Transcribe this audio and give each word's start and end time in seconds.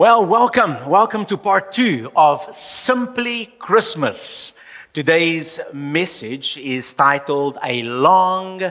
Well, 0.00 0.24
welcome. 0.24 0.88
Welcome 0.88 1.26
to 1.26 1.36
part 1.36 1.72
two 1.72 2.10
of 2.16 2.40
Simply 2.54 3.52
Christmas. 3.58 4.54
Today's 4.94 5.60
message 5.74 6.56
is 6.56 6.94
titled 6.94 7.58
A 7.62 7.82
Long 7.82 8.62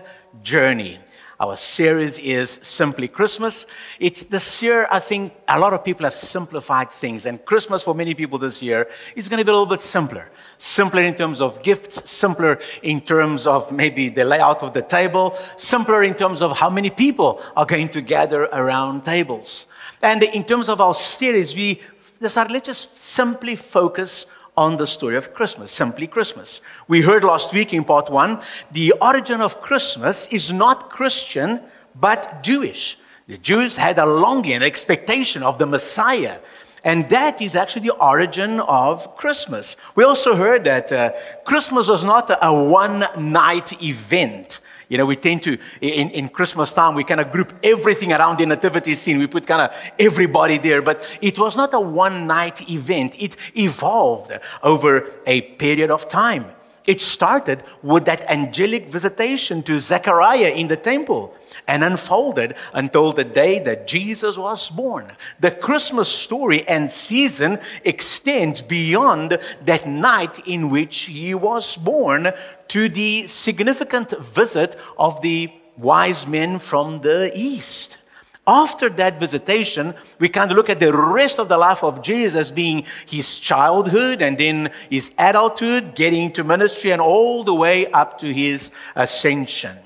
Journey. 0.41 0.97
Our 1.39 1.55
series 1.55 2.17
is 2.17 2.49
Simply 2.49 3.07
Christmas. 3.07 3.67
It's 3.99 4.23
this 4.23 4.63
year, 4.63 4.87
I 4.89 4.99
think 4.99 5.33
a 5.47 5.59
lot 5.59 5.75
of 5.75 5.83
people 5.83 6.05
have 6.05 6.15
simplified 6.15 6.89
things, 6.89 7.27
and 7.27 7.45
Christmas 7.45 7.83
for 7.83 7.93
many 7.93 8.15
people 8.15 8.39
this 8.39 8.63
year 8.63 8.89
is 9.15 9.29
going 9.29 9.37
to 9.37 9.45
be 9.45 9.51
a 9.51 9.53
little 9.53 9.67
bit 9.67 9.81
simpler. 9.81 10.31
Simpler 10.57 11.03
in 11.03 11.13
terms 11.13 11.41
of 11.41 11.61
gifts, 11.61 12.09
simpler 12.09 12.59
in 12.81 13.01
terms 13.01 13.45
of 13.45 13.71
maybe 13.71 14.09
the 14.09 14.25
layout 14.25 14.63
of 14.63 14.73
the 14.73 14.81
table, 14.81 15.37
simpler 15.57 16.01
in 16.01 16.15
terms 16.15 16.41
of 16.41 16.57
how 16.57 16.71
many 16.71 16.89
people 16.89 17.39
are 17.55 17.67
going 17.67 17.89
to 17.89 18.01
gather 18.01 18.45
around 18.45 19.05
tables. 19.05 19.67
And 20.01 20.23
in 20.23 20.43
terms 20.43 20.69
of 20.69 20.79
our 20.79 20.93
series, 20.93 21.55
we 21.55 21.81
decided 22.21 22.51
let's 22.51 22.67
just 22.67 23.01
simply 23.01 23.55
focus 23.55 24.27
on 24.55 24.77
the 24.77 24.87
story 24.87 25.15
of 25.15 25.33
Christmas, 25.33 25.71
simply 25.71 26.05
Christmas. 26.05 26.61
We 26.87 27.01
heard 27.01 27.23
last 27.23 27.53
week 27.53 27.73
in 27.73 27.85
part 27.85 28.09
one, 28.09 28.41
the 28.71 28.93
origin 29.01 29.39
of 29.39 29.61
Christmas 29.61 30.27
is 30.27 30.51
not 30.51 30.89
Christian, 30.89 31.61
but 31.95 32.43
Jewish. 32.43 32.97
The 33.27 33.37
Jews 33.37 33.77
had 33.77 33.99
a 33.99 34.05
longing, 34.05 34.61
expectation 34.61 35.43
of 35.43 35.59
the 35.59 35.65
Messiah. 35.65 36.39
And 36.83 37.09
that 37.09 37.41
is 37.41 37.55
actually 37.55 37.87
the 37.87 37.95
origin 37.95 38.59
of 38.61 39.15
Christmas. 39.17 39.77
We 39.95 40.03
also 40.03 40.35
heard 40.35 40.63
that 40.63 40.91
uh, 40.91 41.11
Christmas 41.45 41.87
was 41.87 42.03
not 42.03 42.29
a 42.41 42.53
one 42.53 43.05
night 43.17 43.81
event. 43.83 44.61
You 44.89 44.97
know, 44.97 45.05
we 45.05 45.15
tend 45.15 45.43
to, 45.43 45.57
in, 45.81 46.09
in 46.09 46.29
Christmas 46.29 46.73
time, 46.73 46.95
we 46.95 47.03
kind 47.03 47.21
of 47.21 47.31
group 47.31 47.53
everything 47.63 48.11
around 48.11 48.39
the 48.39 48.45
nativity 48.47 48.95
scene. 48.95 49.19
We 49.19 49.27
put 49.27 49.45
kind 49.45 49.61
of 49.61 49.93
everybody 49.99 50.57
there. 50.57 50.81
But 50.81 51.03
it 51.21 51.37
was 51.37 51.55
not 51.55 51.73
a 51.75 51.79
one 51.79 52.25
night 52.25 52.69
event. 52.69 53.15
It 53.21 53.37
evolved 53.55 54.31
over 54.63 55.11
a 55.27 55.41
period 55.41 55.91
of 55.91 56.09
time. 56.09 56.45
It 56.87 57.01
started 57.01 57.63
with 57.83 58.05
that 58.05 58.29
angelic 58.29 58.87
visitation 58.87 59.61
to 59.63 59.79
Zechariah 59.79 60.49
in 60.49 60.67
the 60.67 60.77
temple 60.77 61.35
and 61.69 61.83
unfolded 61.83 62.55
until 62.73 63.13
the 63.13 63.23
day 63.23 63.59
that 63.59 63.85
Jesus 63.85 64.37
was 64.39 64.71
born. 64.71 65.05
The 65.39 65.51
Christmas 65.51 66.09
story 66.09 66.67
and 66.67 66.89
season 66.89 67.59
extends 67.85 68.63
beyond 68.63 69.37
that 69.65 69.87
night 69.87 70.47
in 70.47 70.71
which 70.71 71.01
he 71.01 71.35
was 71.35 71.77
born 71.77 72.33
to 72.69 72.89
the 72.89 73.27
significant 73.27 74.09
visit 74.19 74.75
of 74.97 75.21
the 75.21 75.51
wise 75.77 76.25
men 76.25 76.57
from 76.57 77.01
the 77.01 77.31
east. 77.35 77.99
After 78.47 78.89
that 78.89 79.19
visitation, 79.19 79.93
we 80.17 80.27
kind 80.27 80.49
of 80.49 80.57
look 80.57 80.71
at 80.71 80.79
the 80.79 80.91
rest 80.91 81.37
of 81.37 81.49
the 81.49 81.57
life 81.57 81.83
of 81.83 82.01
Jesus 82.01 82.49
being 82.49 82.83
his 83.05 83.37
childhood 83.37 84.23
and 84.23 84.39
then 84.39 84.71
his 84.89 85.13
adulthood, 85.19 85.93
getting 85.93 86.31
to 86.33 86.43
ministry, 86.43 86.89
and 86.89 86.99
all 86.99 87.43
the 87.43 87.53
way 87.53 87.85
up 87.91 88.17
to 88.17 88.33
his 88.33 88.71
ascension. 88.95 89.77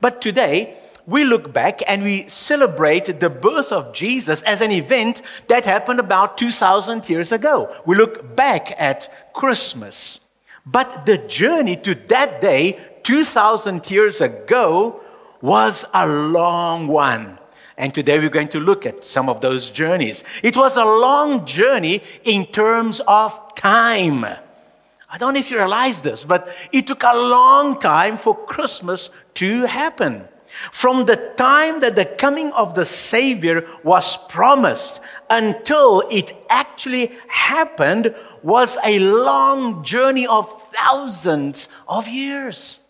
But 0.00 0.22
today, 0.22 0.76
we 1.06 1.24
look 1.24 1.52
back 1.52 1.80
and 1.88 2.02
we 2.02 2.26
celebrate 2.26 3.20
the 3.20 3.30
birth 3.30 3.72
of 3.72 3.92
Jesus 3.92 4.42
as 4.42 4.60
an 4.60 4.70
event 4.70 5.22
that 5.48 5.64
happened 5.64 5.98
about 5.98 6.38
2,000 6.38 7.08
years 7.08 7.32
ago. 7.32 7.74
We 7.84 7.96
look 7.96 8.36
back 8.36 8.72
at 8.80 9.32
Christmas. 9.34 10.20
But 10.64 11.06
the 11.06 11.18
journey 11.18 11.76
to 11.76 11.94
that 12.08 12.40
day, 12.40 12.78
2,000 13.02 13.90
years 13.90 14.20
ago, 14.20 15.00
was 15.40 15.84
a 15.92 16.06
long 16.06 16.86
one. 16.86 17.38
And 17.76 17.92
today 17.92 18.20
we're 18.20 18.28
going 18.28 18.48
to 18.48 18.60
look 18.60 18.86
at 18.86 19.02
some 19.02 19.28
of 19.28 19.40
those 19.40 19.70
journeys. 19.70 20.22
It 20.42 20.56
was 20.56 20.76
a 20.76 20.84
long 20.84 21.44
journey 21.46 22.02
in 22.22 22.46
terms 22.46 23.00
of 23.08 23.54
time. 23.56 24.24
I 24.24 25.18
don't 25.18 25.34
know 25.34 25.40
if 25.40 25.50
you 25.50 25.56
realize 25.56 26.00
this, 26.00 26.24
but 26.24 26.48
it 26.70 26.86
took 26.86 27.02
a 27.02 27.16
long 27.16 27.80
time 27.80 28.18
for 28.18 28.36
Christmas 28.46 29.10
to 29.34 29.66
happen. 29.66 30.28
From 30.70 31.06
the 31.06 31.16
time 31.36 31.80
that 31.80 31.96
the 31.96 32.04
coming 32.04 32.52
of 32.52 32.74
the 32.74 32.84
Savior 32.84 33.66
was 33.82 34.16
promised 34.28 35.00
until 35.30 36.02
it 36.10 36.34
actually 36.48 37.12
happened 37.28 38.14
was 38.42 38.78
a 38.84 38.98
long 38.98 39.82
journey 39.82 40.26
of 40.26 40.50
thousands 40.72 41.68
of 41.88 42.08
years. 42.08 42.80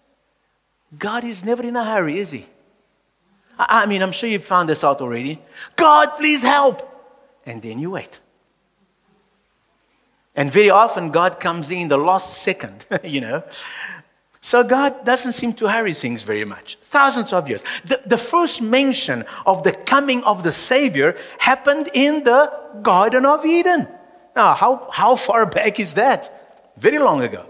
God 0.99 1.25
is 1.25 1.45
never 1.45 1.63
in 1.63 1.77
a 1.77 1.85
hurry, 1.85 2.19
is 2.19 2.33
He? 2.33 2.47
I 3.59 3.87
mean, 3.87 4.03
I'm 4.03 4.13
sure 4.13 4.29
you've 4.29 4.45
found 4.45 4.69
this 4.69 4.83
out 4.83 5.01
already. 5.01 5.41
God, 5.77 6.09
please 6.17 6.43
help. 6.43 6.89
And 7.47 7.63
then 7.63 7.79
you 7.79 7.91
wait. 7.91 8.19
And 10.35 10.51
very 10.51 10.71
often, 10.71 11.11
God 11.11 11.39
comes 11.41 11.71
in 11.71 11.89
the 11.89 11.99
last 11.99 12.43
second, 12.43 12.87
you 13.05 13.21
know. 13.21 13.45
So 14.45 14.65
God 14.65 15.05
doesn't 15.05 15.35
seem 15.35 15.53
to 15.55 15.69
hurry 15.69 15.95
things 15.95 16.25
very 16.25 16.45
much. 16.45 16.77
Thousands 16.83 17.33
of 17.33 17.49
years. 17.49 17.65
The, 17.85 18.03
the 18.05 18.19
first 18.19 18.61
mention 18.61 19.25
of 19.47 19.63
the 19.63 19.71
coming 19.73 20.25
of 20.25 20.43
the 20.43 20.51
Savior 20.51 21.17
happened 21.39 21.89
in 21.95 22.25
the 22.25 22.53
Garden 22.83 23.25
of 23.25 23.47
Eden. 23.47 23.87
Now, 24.35 24.55
how, 24.55 24.89
how 24.91 25.15
far 25.15 25.47
back 25.47 25.79
is 25.79 25.95
that? 25.95 26.73
Very 26.77 26.99
long 26.99 27.23
ago. 27.23 27.47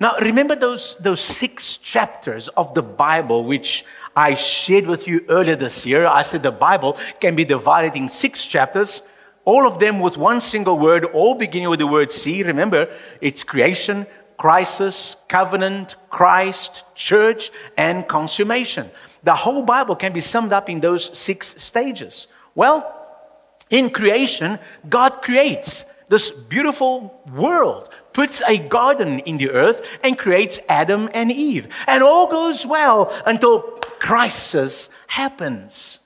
Now, 0.00 0.16
remember 0.20 0.56
those, 0.56 0.96
those 0.96 1.20
six 1.20 1.76
chapters 1.76 2.48
of 2.48 2.74
the 2.74 2.82
Bible 2.82 3.44
which 3.44 3.84
I 4.16 4.34
shared 4.34 4.88
with 4.88 5.06
you 5.06 5.24
earlier 5.28 5.54
this 5.54 5.86
year? 5.86 6.06
I 6.06 6.22
said 6.22 6.42
the 6.42 6.50
Bible 6.50 6.96
can 7.20 7.36
be 7.36 7.44
divided 7.44 7.94
in 7.94 8.08
six 8.08 8.44
chapters, 8.44 9.02
all 9.44 9.68
of 9.68 9.78
them 9.78 10.00
with 10.00 10.16
one 10.16 10.40
single 10.40 10.78
word, 10.80 11.04
all 11.04 11.36
beginning 11.36 11.68
with 11.68 11.78
the 11.78 11.86
word 11.86 12.10
see. 12.10 12.42
Remember, 12.42 12.92
it's 13.20 13.44
creation, 13.44 14.06
crisis, 14.42 15.18
covenant, 15.28 15.94
Christ, 16.10 16.82
church, 16.96 17.52
and 17.78 18.08
consummation. 18.08 18.90
The 19.22 19.36
whole 19.36 19.62
Bible 19.62 19.94
can 19.94 20.12
be 20.12 20.20
summed 20.20 20.52
up 20.52 20.68
in 20.68 20.80
those 20.80 21.16
six 21.16 21.62
stages. 21.62 22.26
Well, 22.56 22.82
in 23.70 23.90
creation, 23.90 24.58
God 24.88 25.22
creates 25.22 25.86
this 26.08 26.32
beautiful 26.32 27.22
world, 27.32 27.88
puts 28.12 28.42
a 28.48 28.58
garden 28.58 29.20
in 29.20 29.38
the 29.38 29.48
earth, 29.50 29.86
and 30.02 30.18
creates 30.18 30.58
Adam 30.68 31.08
and 31.14 31.30
Eve. 31.30 31.68
And 31.86 32.02
all 32.02 32.26
goes 32.26 32.66
well 32.66 33.14
until 33.24 33.60
crisis 34.00 34.88
happens. 35.06 36.00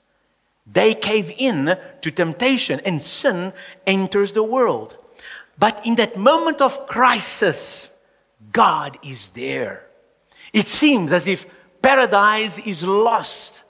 They 0.67 0.93
cave 0.93 1.33
in 1.39 1.75
to 2.01 2.11
temptation, 2.11 2.81
and 2.85 3.01
sin 3.01 3.53
enters 3.87 4.33
the 4.33 4.43
world. 4.43 4.95
But 5.57 5.83
in 5.83 5.95
that 5.95 6.17
moment 6.17 6.61
of 6.61 6.85
crisis, 6.85 7.96
God 8.51 8.97
is 9.05 9.29
there. 9.31 9.87
It 10.53 10.67
seems 10.67 11.11
as 11.11 11.27
if 11.27 11.45
paradise 11.81 12.59
is 12.59 12.83
lost. 12.83 13.63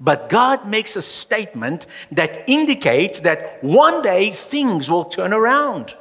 But 0.00 0.28
God 0.28 0.68
makes 0.68 0.94
a 0.94 1.02
statement 1.02 1.86
that 2.12 2.48
indicates 2.48 3.20
that 3.20 3.62
one 3.64 4.00
day 4.02 4.30
things 4.30 4.88
will 4.88 5.04
turn 5.04 5.32
around. 5.32 5.94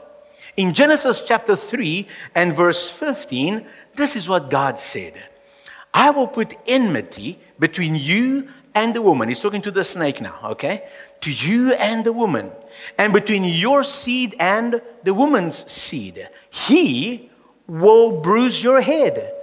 In 0.56 0.74
Genesis 0.74 1.22
chapter 1.26 1.56
3 1.56 2.08
and 2.36 2.54
verse 2.54 2.90
15, 2.90 3.66
this 3.96 4.16
is 4.16 4.30
what 4.30 4.50
God 4.50 4.80
said 4.80 5.14
I 5.94 6.12
will 6.12 6.28
put 6.28 6.56
enmity 6.68 7.40
between 7.58 7.96
you 7.96 8.50
and 8.76 8.94
the 8.94 9.02
woman. 9.02 9.30
He's 9.30 9.42
talking 9.42 9.64
to 9.64 9.72
the 9.72 9.84
snake 9.84 10.22
now, 10.22 10.38
okay? 10.52 10.88
To 11.22 11.32
you 11.32 11.74
and 11.74 12.06
the 12.06 12.14
woman, 12.14 12.52
and 13.00 13.12
between 13.12 13.44
your 13.44 13.84
seed 13.84 14.36
and 14.40 14.82
the 15.04 15.16
woman's 15.16 15.70
seed. 15.72 16.30
He 16.52 17.32
will 17.68 18.22
bruise 18.22 18.64
your 18.64 18.82
head, 18.82 19.34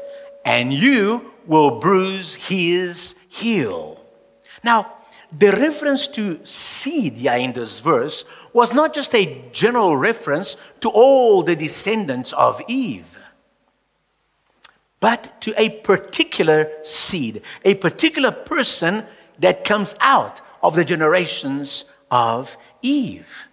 and 0.45 0.73
you 0.73 1.33
will 1.47 1.79
bruise 1.79 2.35
his 2.35 3.15
heel. 3.29 4.01
Now, 4.62 4.97
the 5.37 5.53
reference 5.53 6.07
to 6.09 6.45
seed 6.45 7.15
here 7.15 7.34
in 7.34 7.53
this 7.53 7.81
verse 7.81 8.25
was 8.53 8.73
not 8.73 8.95
just 8.95 9.15
a 9.15 9.45
general 9.53 9.97
reference 9.97 10.57
to 10.81 10.89
all 10.89 11.43
the 11.43 11.57
descendants 11.57 12.33
of 12.33 12.63
Eve, 12.69 13.19
but 15.01 15.41
to 15.43 15.53
a 15.60 15.69
particular 15.81 16.71
seed, 16.83 17.43
a 17.65 17.75
particular 17.75 18.31
person 18.31 19.04
that 19.39 19.65
comes 19.65 19.95
out 20.01 20.41
of 20.63 20.77
the 20.77 20.84
generations 20.84 21.84
of 22.10 22.57
Eve. 22.81 23.45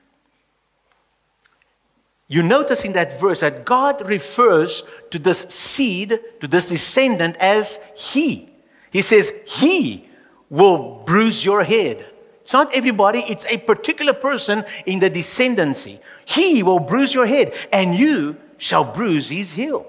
You 2.32 2.42
notice 2.42 2.86
in 2.86 2.94
that 2.94 3.20
verse 3.20 3.42
that 3.42 3.66
God 3.66 4.08
refers 4.08 4.84
to 5.10 5.20
this 5.20 5.42
seed, 5.50 6.18
to 6.40 6.48
this 6.48 6.70
descendant, 6.70 7.36
as 7.42 7.82
He. 7.94 8.50
He 8.90 9.02
says, 9.02 9.34
He 9.46 10.08
will 10.50 11.04
bruise 11.06 11.44
your 11.44 11.66
head. 11.66 12.08
It's 12.40 12.54
not 12.54 12.74
everybody, 12.74 13.20
it's 13.20 13.46
a 13.48 13.58
particular 13.58 14.14
person 14.14 14.64
in 14.86 15.00
the 15.00 15.10
descendancy. 15.10 16.00
He 16.24 16.64
will 16.64 16.80
bruise 16.80 17.14
your 17.14 17.26
head, 17.26 17.54
and 17.70 17.96
you 17.96 18.38
shall 18.58 18.86
bruise 18.86 19.28
his 19.28 19.52
heel. 19.52 19.86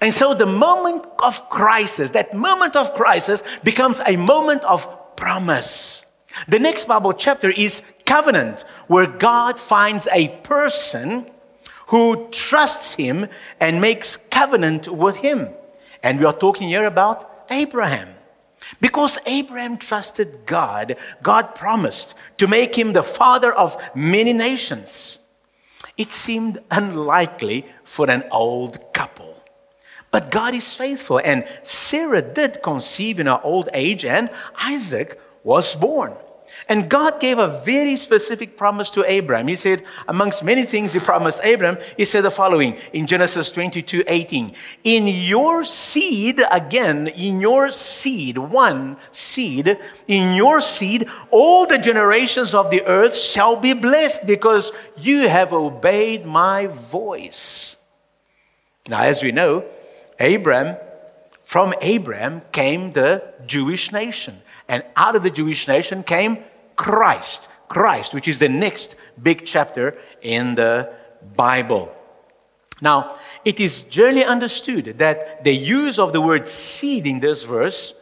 And 0.00 0.14
so 0.14 0.32
the 0.32 0.46
moment 0.46 1.04
of 1.18 1.50
crisis, 1.50 2.12
that 2.12 2.32
moment 2.32 2.76
of 2.76 2.94
crisis 2.94 3.42
becomes 3.62 4.00
a 4.06 4.16
moment 4.16 4.64
of 4.64 5.16
promise. 5.16 6.02
The 6.48 6.58
next 6.58 6.86
Bible 6.86 7.12
chapter 7.12 7.50
is 7.50 7.82
covenant, 8.04 8.64
where 8.86 9.06
God 9.06 9.58
finds 9.58 10.08
a 10.12 10.28
person 10.28 11.30
who 11.88 12.28
trusts 12.30 12.94
him 12.94 13.28
and 13.60 13.80
makes 13.80 14.16
covenant 14.16 14.88
with 14.88 15.18
him. 15.18 15.48
And 16.02 16.18
we 16.18 16.24
are 16.24 16.32
talking 16.32 16.68
here 16.68 16.84
about 16.84 17.46
Abraham. 17.50 18.08
Because 18.80 19.18
Abraham 19.26 19.76
trusted 19.76 20.46
God, 20.46 20.96
God 21.22 21.54
promised 21.54 22.14
to 22.38 22.46
make 22.46 22.76
him 22.76 22.92
the 22.92 23.02
father 23.02 23.52
of 23.52 23.76
many 23.94 24.32
nations. 24.32 25.18
It 25.96 26.10
seemed 26.10 26.58
unlikely 26.70 27.66
for 27.84 28.10
an 28.10 28.24
old 28.30 28.92
couple. 28.92 29.42
But 30.10 30.30
God 30.30 30.54
is 30.54 30.74
faithful, 30.74 31.18
and 31.18 31.46
Sarah 31.62 32.22
did 32.22 32.62
conceive 32.62 33.20
in 33.20 33.26
her 33.26 33.40
old 33.42 33.68
age, 33.74 34.04
and 34.04 34.30
Isaac 34.56 35.20
was 35.44 35.74
born. 35.74 36.14
And 36.68 36.88
God 36.88 37.20
gave 37.20 37.38
a 37.38 37.60
very 37.64 37.94
specific 37.94 38.56
promise 38.56 38.90
to 38.90 39.08
Abraham. 39.08 39.46
He 39.46 39.54
said, 39.54 39.84
amongst 40.08 40.42
many 40.42 40.64
things 40.64 40.92
he 40.92 40.98
promised 40.98 41.40
Abraham, 41.44 41.78
he 41.96 42.04
said 42.04 42.24
the 42.24 42.30
following 42.30 42.76
in 42.92 43.06
Genesis 43.06 43.50
22 43.50 44.02
18. 44.06 44.52
In 44.82 45.06
your 45.06 45.62
seed, 45.62 46.42
again, 46.50 47.06
in 47.06 47.40
your 47.40 47.70
seed, 47.70 48.36
one 48.36 48.96
seed, 49.12 49.78
in 50.08 50.34
your 50.34 50.60
seed, 50.60 51.08
all 51.30 51.66
the 51.66 51.78
generations 51.78 52.52
of 52.52 52.72
the 52.72 52.84
earth 52.84 53.14
shall 53.14 53.54
be 53.54 53.72
blessed 53.72 54.26
because 54.26 54.72
you 54.96 55.28
have 55.28 55.52
obeyed 55.52 56.26
my 56.26 56.66
voice. 56.66 57.76
Now, 58.88 59.02
as 59.02 59.22
we 59.22 59.30
know, 59.30 59.64
Abraham, 60.18 60.78
from 61.44 61.74
Abraham 61.80 62.42
came 62.50 62.92
the 62.92 63.22
Jewish 63.46 63.92
nation. 63.92 64.42
And 64.68 64.82
out 64.96 65.14
of 65.14 65.22
the 65.22 65.30
Jewish 65.30 65.68
nation 65.68 66.02
came 66.02 66.38
Christ. 66.76 67.48
Christ, 67.68 68.14
which 68.14 68.28
is 68.28 68.38
the 68.38 68.48
next 68.48 68.96
big 69.20 69.44
chapter 69.44 69.98
in 70.22 70.54
the 70.54 70.92
Bible. 71.34 71.92
Now, 72.80 73.18
it 73.44 73.58
is 73.58 73.84
generally 73.84 74.24
understood 74.24 74.98
that 74.98 75.44
the 75.44 75.54
use 75.54 75.98
of 75.98 76.12
the 76.12 76.20
word 76.20 76.46
seed 76.46 77.06
in 77.06 77.20
this 77.20 77.44
verse 77.44 77.98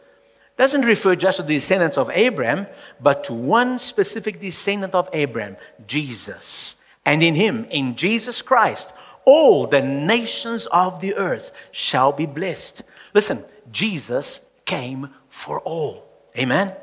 doesn't 0.57 0.85
refer 0.85 1.15
just 1.15 1.37
to 1.37 1.43
the 1.43 1.55
descendants 1.55 1.97
of 1.97 2.09
Abraham, 2.13 2.67
but 2.99 3.23
to 3.25 3.33
one 3.33 3.79
specific 3.79 4.39
descendant 4.39 4.93
of 4.93 5.09
Abraham, 5.13 5.57
Jesus. 5.87 6.75
And 7.05 7.23
in 7.23 7.35
him, 7.35 7.65
in 7.69 7.95
Jesus 7.95 8.41
Christ, 8.41 8.93
all 9.25 9.67
the 9.67 9.81
nations 9.81 10.67
of 10.67 11.01
the 11.01 11.15
earth 11.15 11.51
shall 11.71 12.11
be 12.11 12.25
blessed. 12.25 12.83
Listen, 13.13 13.43
Jesus 13.71 14.41
came 14.65 15.09
for 15.29 15.59
all. 15.61 16.05
Amen 16.37 16.73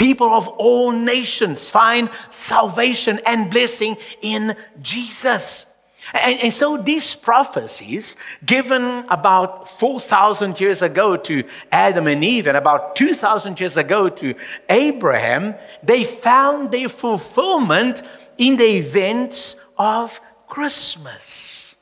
people 0.00 0.32
of 0.32 0.48
all 0.48 0.92
nations 0.92 1.68
find 1.68 2.08
salvation 2.30 3.20
and 3.26 3.50
blessing 3.50 3.98
in 4.22 4.56
Jesus. 4.80 5.66
And, 6.14 6.40
and, 6.40 6.52
so 6.52 6.78
these 6.78 7.14
prophecies, 7.14 8.16
given 8.44 8.82
about 9.10 9.68
4,000 9.68 10.58
years 10.58 10.80
ago 10.80 11.18
to 11.18 11.44
Adam 11.70 12.06
and 12.06 12.24
Eve 12.24 12.46
and 12.46 12.56
about 12.56 12.96
2,000 12.96 13.60
years 13.60 13.76
ago 13.76 14.08
to 14.08 14.34
Abraham, 14.70 15.54
they 15.82 16.02
found 16.02 16.72
their 16.72 16.88
fulfillment 16.88 18.02
in 18.38 18.56
the 18.56 18.78
events 18.78 19.56
of 19.78 20.18
Christmas. 20.48 21.76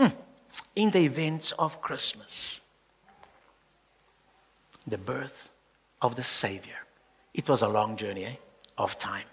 Hmm. 0.00 0.08
In 0.74 0.90
the 0.90 1.00
events 1.04 1.52
of 1.52 1.82
Christmas. 1.82 2.60
The 4.86 4.98
birth 4.98 5.50
of 6.00 6.16
the 6.16 6.24
Savior. 6.24 6.87
It 7.34 7.48
was 7.48 7.62
a 7.62 7.68
long 7.68 7.96
journey 7.96 8.24
eh, 8.24 8.34
of 8.76 8.98
time. 8.98 9.24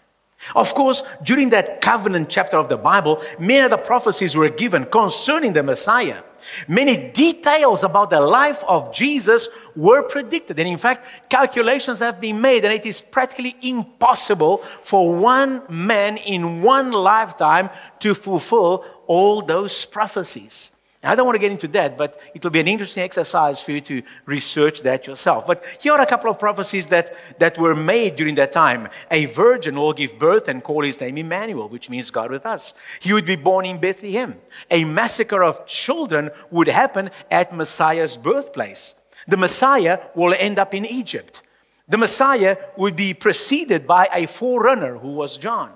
Of 0.54 0.76
course, 0.76 1.02
during 1.24 1.50
that 1.52 1.82
covenant 1.82 2.30
chapter 2.30 2.58
of 2.58 2.70
the 2.70 2.78
Bible, 2.78 3.22
many 3.40 3.64
of 3.64 3.72
the 3.72 3.78
prophecies 3.78 4.36
were 4.36 4.50
given 4.50 4.86
concerning 4.86 5.54
the 5.54 5.64
Messiah. 5.64 6.22
Many 6.68 7.10
details 7.12 7.84
about 7.84 8.12
the 8.12 8.22
life 8.22 8.64
of 8.68 8.94
Jesus 8.94 9.50
were 9.76 10.04
predicted. 10.04 10.60
And 10.60 10.68
in 10.68 10.78
fact, 10.78 11.30
calculations 11.30 12.00
have 12.00 12.22
been 12.22 12.40
made, 12.40 12.64
and 12.64 12.74
it 12.74 12.86
is 12.86 13.02
practically 13.02 13.56
impossible 13.64 14.58
for 14.84 15.16
one 15.16 15.64
man 15.70 16.18
in 16.18 16.62
one 16.62 16.92
lifetime 16.92 17.72
to 18.00 18.14
fulfill 18.14 18.86
all 19.08 19.42
those 19.42 19.86
prophecies. 19.86 20.72
I 21.06 21.16
don't 21.16 21.26
want 21.26 21.36
to 21.36 21.40
get 21.40 21.52
into 21.52 21.68
that, 21.70 21.98
but 21.98 22.20
it 22.34 22.44
will 22.44 22.52
be 22.52 22.60
an 22.60 22.68
interesting 22.68 23.04
exercise 23.04 23.62
for 23.62 23.72
you 23.72 23.82
to 23.82 24.02
research 24.26 24.82
that 24.82 25.06
yourself. 25.06 25.46
But 25.46 25.64
here 25.80 25.94
are 25.94 26.02
a 26.02 26.06
couple 26.06 26.30
of 26.32 26.40
prophecies 26.40 26.88
that, 26.88 27.16
that 27.40 27.58
were 27.58 27.76
made 27.76 28.16
during 28.16 28.36
that 28.36 28.52
time. 28.52 28.90
A 29.12 29.26
virgin 29.26 29.76
will 29.76 29.94
give 29.94 30.18
birth 30.18 30.48
and 30.48 30.64
call 30.64 30.84
his 30.84 31.00
name 31.00 31.18
Emmanuel, 31.18 31.70
which 31.70 31.90
means 31.90 32.12
God 32.12 32.32
with 32.32 32.46
us. 32.46 32.74
He 33.00 33.14
would 33.14 33.26
be 33.26 33.36
born 33.36 33.66
in 33.66 33.80
Bethlehem. 33.80 34.36
A 34.72 34.84
massacre 34.84 35.44
of 35.44 35.66
children 35.66 36.32
would 36.50 36.68
happen 36.68 37.12
at 37.30 37.56
Messiah's 37.56 38.18
birthplace. 38.18 38.96
The 39.28 39.38
Messiah 39.38 40.00
will 40.16 40.34
end 40.38 40.60
up 40.60 40.74
in 40.74 40.86
Egypt. 40.86 41.42
The 41.88 41.98
Messiah 41.98 42.58
would 42.78 42.96
be 42.96 43.14
preceded 43.14 43.86
by 43.86 44.10
a 44.12 44.26
forerunner 44.26 44.98
who 44.98 45.14
was 45.14 45.38
John. 45.38 45.74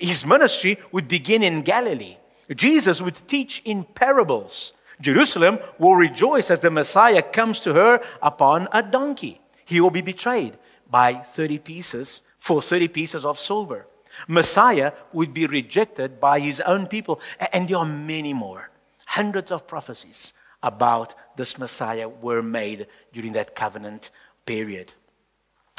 His 0.00 0.24
ministry 0.24 0.78
would 0.92 1.08
begin 1.08 1.42
in 1.42 1.62
Galilee. 1.62 2.16
Jesus 2.54 3.02
would 3.02 3.26
teach 3.26 3.62
in 3.64 3.84
parables. 3.84 4.72
Jerusalem 5.00 5.58
will 5.78 5.96
rejoice 5.96 6.50
as 6.50 6.60
the 6.60 6.70
Messiah 6.70 7.22
comes 7.22 7.60
to 7.60 7.74
her 7.74 8.00
upon 8.22 8.68
a 8.72 8.82
donkey. 8.82 9.40
He 9.64 9.80
will 9.80 9.90
be 9.90 10.00
betrayed 10.00 10.56
by 10.88 11.14
30 11.14 11.58
pieces 11.58 12.22
for 12.38 12.62
30 12.62 12.88
pieces 12.88 13.24
of 13.24 13.38
silver. 13.38 13.86
Messiah 14.28 14.92
would 15.12 15.34
be 15.34 15.46
rejected 15.46 16.20
by 16.20 16.40
his 16.40 16.60
own 16.62 16.86
people. 16.86 17.20
And 17.52 17.68
there 17.68 17.78
are 17.78 17.84
many 17.84 18.32
more. 18.32 18.70
Hundreds 19.06 19.52
of 19.52 19.66
prophecies 19.66 20.32
about 20.62 21.14
this 21.36 21.58
Messiah 21.58 22.08
were 22.08 22.42
made 22.42 22.86
during 23.12 23.32
that 23.32 23.54
covenant 23.54 24.10
period. 24.46 24.94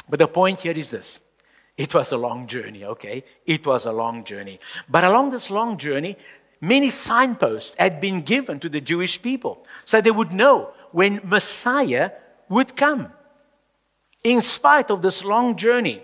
But 0.08 0.18
the 0.18 0.28
point 0.28 0.60
here 0.60 0.72
is 0.72 0.90
this 0.90 1.20
it 1.76 1.94
was 1.94 2.10
a 2.10 2.16
long 2.16 2.48
journey, 2.48 2.84
okay? 2.84 3.22
It 3.46 3.64
was 3.64 3.86
a 3.86 3.92
long 3.92 4.24
journey. 4.24 4.58
But 4.88 5.04
along 5.04 5.30
this 5.30 5.48
long 5.48 5.78
journey, 5.78 6.16
many 6.60 6.90
signposts 6.90 7.74
had 7.78 8.00
been 8.00 8.22
given 8.22 8.58
to 8.60 8.68
the 8.68 8.80
Jewish 8.80 9.20
people 9.20 9.66
so 9.84 10.00
they 10.00 10.10
would 10.10 10.32
know 10.32 10.72
when 10.92 11.20
Messiah 11.24 12.12
would 12.48 12.76
come. 12.76 13.12
In 14.24 14.42
spite 14.42 14.90
of 14.90 15.02
this 15.02 15.24
long 15.24 15.56
journey 15.56 16.02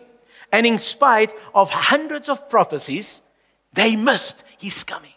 and 0.53 0.67
in 0.67 0.79
spite 0.79 1.35
of 1.55 1.71
hundreds 1.71 2.29
of 2.29 2.49
prophecies, 2.49 3.23
they 3.73 3.97
missed 3.97 4.45
his 4.59 4.85
coming. 4.85 5.11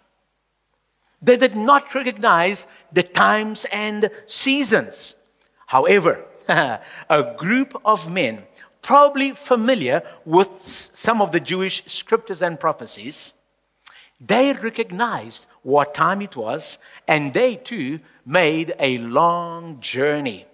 They 1.22 1.38
did 1.38 1.56
not 1.56 1.94
recognize 1.94 2.68
the 2.92 3.04
times 3.04 3.66
and 3.72 4.10
seasons. 4.26 5.16
However, 5.68 6.26
a 6.48 7.34
group 7.38 7.80
of 7.84 8.12
men, 8.12 8.44
probably 8.82 9.32
familiar 9.32 10.02
with 10.26 10.62
some 10.62 11.22
of 11.22 11.32
the 11.32 11.40
Jewish 11.40 11.84
scriptures 11.86 12.42
and 12.42 12.60
prophecies, 12.60 13.34
they 14.20 14.54
recognized 14.54 15.46
what 15.62 15.94
time 15.94 16.22
it 16.22 16.36
was, 16.36 16.80
and 17.08 17.34
they 17.34 17.56
too 17.56 18.00
made 18.26 18.74
a 18.80 18.98
long 18.98 19.80
journey. 19.80 20.46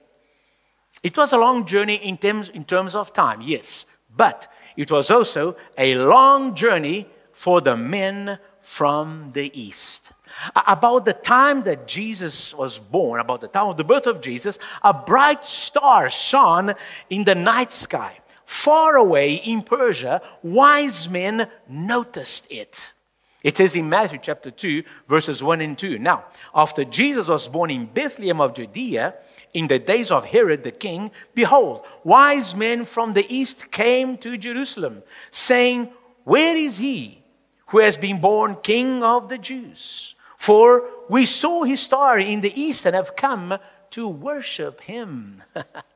It 1.01 1.17
was 1.17 1.33
a 1.33 1.37
long 1.37 1.65
journey 1.65 1.95
in 1.95 2.17
terms, 2.17 2.49
in 2.49 2.65
terms 2.65 2.95
of 2.95 3.13
time, 3.13 3.41
yes, 3.41 3.85
but 4.15 4.51
it 4.75 4.91
was 4.91 5.11
also 5.11 5.55
a 5.77 5.95
long 5.95 6.55
journey 6.55 7.07
for 7.31 7.61
the 7.61 7.75
men 7.75 8.39
from 8.61 9.31
the 9.31 9.51
east. 9.59 10.11
About 10.55 11.05
the 11.05 11.13
time 11.13 11.63
that 11.63 11.87
Jesus 11.87 12.55
was 12.55 12.79
born, 12.79 13.19
about 13.19 13.41
the 13.41 13.47
time 13.47 13.67
of 13.67 13.77
the 13.77 13.83
birth 13.83 14.07
of 14.07 14.21
Jesus, 14.21 14.57
a 14.81 14.93
bright 14.93 15.45
star 15.45 16.09
shone 16.09 16.73
in 17.09 17.23
the 17.23 17.35
night 17.35 17.71
sky. 17.71 18.19
Far 18.45 18.95
away 18.95 19.35
in 19.35 19.61
Persia, 19.61 20.21
wise 20.41 21.09
men 21.09 21.47
noticed 21.67 22.47
it. 22.49 22.93
It 23.43 23.57
says 23.57 23.75
in 23.75 23.89
Matthew 23.89 24.19
chapter 24.21 24.49
2, 24.49 24.83
verses 25.09 25.43
1 25.43 25.59
and 25.59 25.77
2. 25.77 25.99
Now, 25.99 26.23
after 26.55 26.85
Jesus 26.85 27.27
was 27.27 27.49
born 27.49 27.71
in 27.71 27.87
Bethlehem 27.87 28.39
of 28.39 28.53
Judea, 28.53 29.15
in 29.53 29.67
the 29.67 29.79
days 29.79 30.11
of 30.11 30.23
Herod 30.23 30.63
the 30.63 30.71
king, 30.71 31.11
behold, 31.35 31.85
wise 32.05 32.55
men 32.55 32.85
from 32.85 33.11
the 33.11 33.25
east 33.27 33.69
came 33.69 34.17
to 34.19 34.37
Jerusalem, 34.37 35.03
saying, 35.29 35.89
Where 36.23 36.55
is 36.55 36.77
he 36.77 37.21
who 37.67 37.79
has 37.79 37.97
been 37.97 38.21
born 38.21 38.55
king 38.63 39.03
of 39.03 39.27
the 39.27 39.37
Jews? 39.37 40.15
For 40.37 40.89
we 41.09 41.25
saw 41.25 41.63
his 41.63 41.81
star 41.81 42.17
in 42.17 42.39
the 42.39 42.59
east 42.59 42.85
and 42.85 42.95
have 42.95 43.17
come 43.17 43.57
to 43.89 44.07
worship 44.07 44.79
him. 44.81 45.43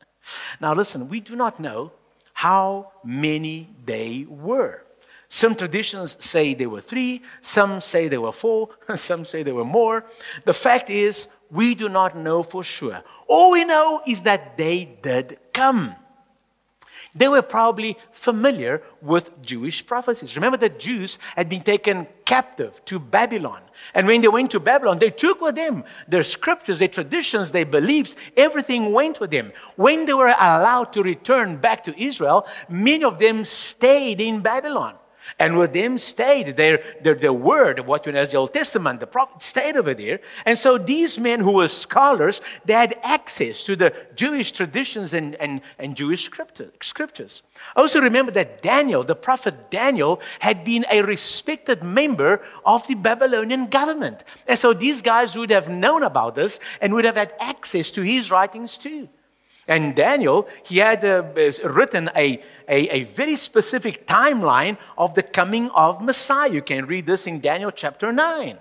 now, 0.60 0.74
listen, 0.74 1.08
we 1.08 1.22
do 1.22 1.36
not 1.38 1.62
know 1.62 1.94
how 2.34 2.92
many 3.06 3.70
they 3.86 4.25
were. 4.27 4.84
Some 5.30 5.56
traditions 5.56 6.16
say 6.24 6.54
there 6.54 6.70
were 6.70 6.82
three, 6.82 7.22
some 7.42 7.82
say 7.82 8.08
there 8.08 8.22
were 8.22 8.32
four, 8.32 8.70
some 8.96 9.26
say 9.26 9.44
there 9.44 9.56
were 9.56 9.66
more. 9.66 10.06
The 10.46 10.54
fact 10.54 10.90
is, 10.90 11.28
we 11.52 11.76
do 11.76 11.90
not 11.90 12.16
know 12.18 12.44
for 12.44 12.64
sure. 12.64 13.04
All 13.28 13.52
we 13.52 13.66
know 13.66 14.02
is 14.08 14.24
that 14.24 14.58
they 14.58 14.98
did 15.02 15.38
come. 15.54 15.96
they 17.16 17.28
were 17.28 17.42
probably 17.42 17.98
familiar 18.12 18.84
with 19.02 19.42
Jewish 19.42 19.86
prophecies. 19.86 20.36
Remember 20.36 20.58
that 20.58 20.80
Jews 20.80 21.18
had 21.36 21.50
been 21.50 21.64
taken 21.64 22.08
captive 22.26 22.84
to 22.86 23.00
Babylon. 23.00 23.62
And 23.96 24.06
when 24.06 24.22
they 24.22 24.28
went 24.28 24.52
to 24.52 24.60
Babylon, 24.60 25.00
they 25.00 25.10
took 25.10 25.42
with 25.42 25.56
them 25.56 25.84
their 26.08 26.24
scriptures, 26.24 26.80
their 26.80 26.88
traditions, 26.90 27.52
their 27.52 27.66
beliefs, 27.66 28.16
everything 28.36 28.92
went 28.92 29.20
with 29.20 29.32
them. 29.32 29.52
When 29.78 30.06
they 30.06 30.14
were 30.14 30.28
allowed 30.28 30.94
to 30.94 31.02
return 31.02 31.58
back 31.58 31.84
to 31.86 32.00
Israel, 32.00 32.46
many 32.70 33.04
of 33.04 33.18
them 33.18 33.46
stayed 33.46 34.22
in 34.22 34.42
Babylon. 34.42 34.96
And 35.39 35.56
with 35.56 35.74
them 35.74 36.00
stayed 36.00 36.58
their, 36.58 36.84
their, 37.01 37.13
their 37.13 37.34
word, 37.34 37.82
what 37.82 38.08
you 38.08 38.12
know 38.12 38.20
as 38.20 38.32
the 38.32 38.38
Old 38.38 38.53
Testament, 38.53 39.00
the 39.00 39.06
prophet 39.06 39.44
stayed 39.44 39.77
over 39.77 39.94
there. 39.94 40.20
And 40.48 40.58
so 40.58 40.79
these 40.79 41.20
men 41.20 41.41
who 41.41 41.51
were 41.51 41.67
scholars, 41.67 42.41
they 42.65 42.74
had 42.74 42.98
access 43.03 43.63
to 43.65 43.75
the 43.75 43.94
Jewish 44.15 44.51
traditions 44.51 45.13
and, 45.13 45.36
and, 45.36 45.62
and 45.77 45.96
Jewish 45.96 46.24
scriptures. 46.24 47.44
Also 47.75 48.01
remember 48.01 48.32
that 48.32 48.63
Daniel, 48.63 49.03
the 49.03 49.15
prophet 49.15 49.70
Daniel, 49.70 50.20
had 50.39 50.63
been 50.63 50.86
a 50.89 51.03
respected 51.03 51.84
member 51.84 52.41
of 52.65 52.88
the 52.88 52.96
Babylonian 52.96 53.67
government. 53.67 54.24
And 54.48 54.58
so 54.58 54.74
these 54.74 55.03
guys 55.03 55.36
would 55.38 55.51
have 55.51 55.70
known 55.70 56.01
about 56.01 56.34
this 56.34 56.60
and 56.82 56.96
would 56.96 57.06
have 57.06 57.15
had 57.15 57.34
access 57.39 57.91
to 57.91 58.01
his 58.01 58.32
writings 58.32 58.79
too. 58.79 59.08
And 59.68 59.96
Daniel, 59.96 60.48
he 60.64 60.78
had 60.78 61.04
uh, 61.04 61.24
written 61.64 62.10
a, 62.16 62.42
a, 62.70 62.90
a, 62.90 63.04
very 63.04 63.36
specific 63.36 64.08
timeline 64.08 64.78
of 64.98 65.14
the 65.14 65.24
coming 65.24 65.70
of 65.72 66.02
Messiah. 66.02 66.50
You 66.50 66.62
can 66.62 66.86
read 66.86 67.06
this 67.06 67.28
in 67.28 67.42
Daniel 67.42 67.72
chapter 67.72 68.14
9. 68.14 68.58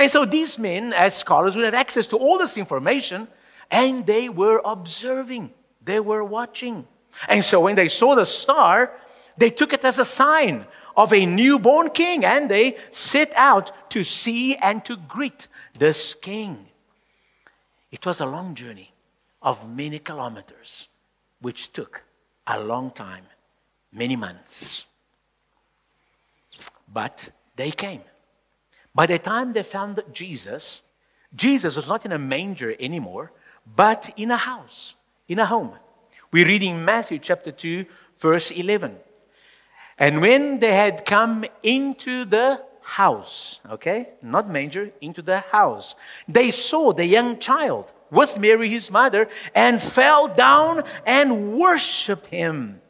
And 0.00 0.10
so 0.10 0.24
these 0.24 0.58
men, 0.58 0.94
as 0.94 1.14
scholars, 1.14 1.56
would 1.56 1.64
have 1.66 1.74
access 1.74 2.06
to 2.08 2.16
all 2.16 2.38
this 2.38 2.56
information, 2.56 3.28
and 3.70 4.06
they 4.06 4.30
were 4.30 4.62
observing, 4.64 5.50
they 5.84 6.00
were 6.00 6.24
watching. 6.24 6.86
And 7.28 7.44
so 7.44 7.60
when 7.60 7.76
they 7.76 7.88
saw 7.88 8.14
the 8.14 8.24
star, 8.24 8.92
they 9.36 9.50
took 9.50 9.74
it 9.74 9.84
as 9.84 9.98
a 9.98 10.04
sign 10.06 10.64
of 10.96 11.12
a 11.12 11.26
newborn 11.26 11.90
king, 11.90 12.24
and 12.24 12.50
they 12.50 12.78
set 12.90 13.30
out 13.36 13.90
to 13.90 14.02
see 14.04 14.56
and 14.56 14.82
to 14.86 14.96
greet 14.96 15.48
this 15.78 16.14
king. 16.14 16.66
It 17.92 18.06
was 18.06 18.20
a 18.22 18.26
long 18.26 18.54
journey 18.54 18.92
of 19.42 19.68
many 19.68 19.98
kilometers, 19.98 20.88
which 21.40 21.72
took 21.72 22.02
a 22.46 22.60
long 22.60 22.90
time, 22.90 23.24
many 23.92 24.16
months. 24.16 24.86
But 26.92 27.30
they 27.56 27.70
came. 27.70 28.02
By 28.94 29.06
the 29.06 29.18
time 29.18 29.52
they 29.52 29.62
found 29.62 30.02
Jesus, 30.12 30.82
Jesus 31.34 31.76
was 31.76 31.88
not 31.88 32.06
in 32.06 32.12
a 32.12 32.18
manger 32.18 32.74
anymore, 32.80 33.32
but 33.74 34.10
in 34.16 34.30
a 34.30 34.36
house, 34.36 34.96
in 35.28 35.38
a 35.38 35.46
home. 35.46 35.72
We 36.30 36.44
read 36.44 36.62
in 36.62 36.84
Matthew 36.84 37.18
chapter 37.18 37.52
2, 37.52 37.84
verse 38.18 38.50
11. 38.50 38.96
And 39.98 40.20
when 40.20 40.58
they 40.60 40.72
had 40.74 41.04
come 41.04 41.44
into 41.62 42.24
the 42.24 42.62
house, 42.82 43.60
okay, 43.70 44.10
not 44.22 44.48
manger, 44.48 44.90
into 45.00 45.22
the 45.22 45.40
house, 45.40 45.94
they 46.28 46.50
saw 46.50 46.92
the 46.92 47.06
young 47.06 47.38
child 47.38 47.92
with 48.10 48.38
Mary, 48.38 48.68
his 48.68 48.90
mother, 48.90 49.28
and 49.54 49.80
fell 49.80 50.28
down 50.28 50.84
and 51.04 51.58
worshiped 51.58 52.26
him. 52.26 52.80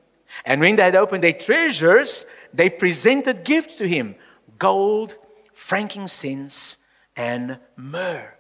And 0.45 0.61
when 0.61 0.77
they 0.77 0.83
had 0.83 0.97
opened 0.97 1.25
their 1.25 1.33
treasures, 1.33 2.27
they 2.53 2.71
presented 2.71 3.45
gifts 3.45 3.77
to 3.77 3.89
him 3.89 4.17
gold, 4.59 5.17
frankincense, 5.53 6.77
and 7.17 7.59
myrrh. 7.77 8.35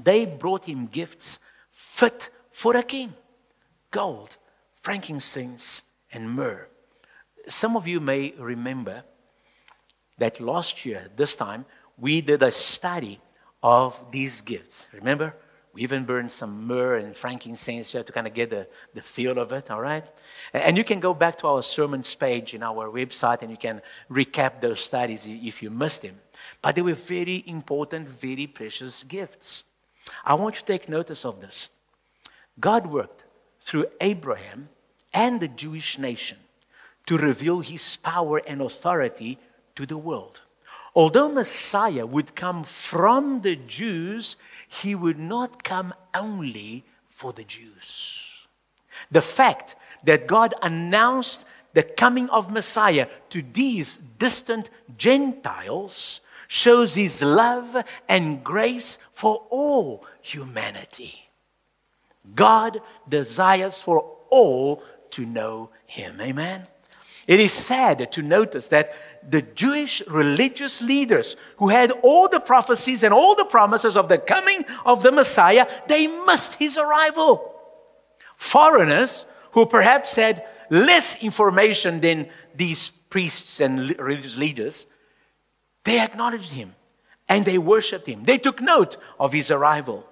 They 0.00 0.26
brought 0.26 0.66
him 0.66 0.86
gifts 0.86 1.38
fit 1.72 2.30
for 2.50 2.76
a 2.76 2.82
king 2.82 3.14
gold, 3.90 4.36
frankincense, 4.80 5.82
and 6.12 6.30
myrrh. 6.30 6.68
Some 7.48 7.76
of 7.76 7.86
you 7.86 8.00
may 8.00 8.32
remember 8.38 9.04
that 10.18 10.40
last 10.40 10.84
year, 10.84 11.08
this 11.14 11.36
time, 11.36 11.64
we 11.98 12.20
did 12.20 12.42
a 12.42 12.50
study 12.50 13.20
of 13.62 14.02
these 14.10 14.40
gifts. 14.40 14.88
Remember? 14.92 15.36
We 15.72 15.82
even 15.82 16.04
burned 16.04 16.30
some 16.30 16.66
myrrh 16.66 16.96
and 16.96 17.16
frankincense 17.16 17.92
here 17.92 18.02
to 18.02 18.12
kind 18.12 18.26
of 18.26 18.34
get 18.34 18.50
the, 18.50 18.68
the 18.92 19.00
feel 19.00 19.38
of 19.38 19.52
it, 19.52 19.70
all 19.70 19.80
right? 19.80 20.04
And 20.52 20.76
you 20.76 20.84
can 20.84 21.00
go 21.00 21.14
back 21.14 21.38
to 21.38 21.46
our 21.46 21.62
sermons 21.62 22.14
page 22.14 22.52
in 22.54 22.62
our 22.62 22.90
website 22.90 23.40
and 23.40 23.50
you 23.50 23.56
can 23.56 23.80
recap 24.10 24.60
those 24.60 24.80
studies 24.80 25.26
if 25.26 25.62
you 25.62 25.70
missed 25.70 26.02
them. 26.02 26.20
But 26.60 26.74
they 26.74 26.82
were 26.82 26.94
very 26.94 27.42
important, 27.46 28.08
very 28.08 28.46
precious 28.46 29.02
gifts. 29.04 29.64
I 30.24 30.34
want 30.34 30.56
you 30.56 30.60
to 30.60 30.66
take 30.66 30.88
notice 30.88 31.24
of 31.24 31.40
this. 31.40 31.70
God 32.60 32.86
worked 32.86 33.24
through 33.60 33.86
Abraham 34.00 34.68
and 35.14 35.40
the 35.40 35.48
Jewish 35.48 35.98
nation 35.98 36.38
to 37.06 37.16
reveal 37.16 37.60
his 37.60 37.96
power 37.96 38.38
and 38.46 38.60
authority 38.60 39.38
to 39.76 39.86
the 39.86 39.96
world. 39.96 40.42
Although 40.94 41.30
Messiah 41.30 42.04
would 42.04 42.34
come 42.34 42.64
from 42.64 43.40
the 43.40 43.56
Jews, 43.56 44.36
he 44.68 44.94
would 44.94 45.18
not 45.18 45.64
come 45.64 45.94
only 46.14 46.84
for 47.08 47.32
the 47.32 47.44
Jews. 47.44 48.46
The 49.10 49.22
fact 49.22 49.74
that 50.04 50.26
God 50.26 50.54
announced 50.62 51.46
the 51.72 51.82
coming 51.82 52.28
of 52.28 52.52
Messiah 52.52 53.08
to 53.30 53.42
these 53.42 53.96
distant 54.18 54.68
Gentiles 54.98 56.20
shows 56.46 56.94
his 56.94 57.22
love 57.22 57.76
and 58.08 58.44
grace 58.44 58.98
for 59.14 59.46
all 59.48 60.04
humanity. 60.20 61.30
God 62.34 62.80
desires 63.08 63.80
for 63.80 64.04
all 64.28 64.82
to 65.10 65.24
know 65.24 65.70
him. 65.86 66.20
Amen. 66.20 66.66
It 67.26 67.38
is 67.38 67.52
sad 67.52 68.10
to 68.12 68.22
notice 68.22 68.68
that 68.68 68.94
the 69.28 69.42
Jewish 69.42 70.02
religious 70.08 70.82
leaders 70.82 71.36
who 71.58 71.68
had 71.68 71.92
all 72.02 72.28
the 72.28 72.40
prophecies 72.40 73.02
and 73.02 73.14
all 73.14 73.34
the 73.34 73.44
promises 73.44 73.96
of 73.96 74.08
the 74.08 74.18
coming 74.18 74.64
of 74.84 75.02
the 75.02 75.12
Messiah, 75.12 75.68
they 75.86 76.06
missed 76.26 76.54
his 76.54 76.76
arrival. 76.76 77.54
Foreigners 78.36 79.24
who 79.52 79.66
perhaps 79.66 80.16
had 80.16 80.44
less 80.70 81.22
information 81.22 82.00
than 82.00 82.28
these 82.54 82.88
priests 82.88 83.60
and 83.60 83.96
religious 84.00 84.36
leaders, 84.36 84.86
they 85.84 86.00
acknowledged 86.00 86.52
him 86.52 86.74
and 87.28 87.44
they 87.44 87.58
worshiped 87.58 88.06
him. 88.06 88.24
They 88.24 88.38
took 88.38 88.60
note 88.60 88.96
of 89.20 89.32
his 89.32 89.50
arrival. 89.50 90.06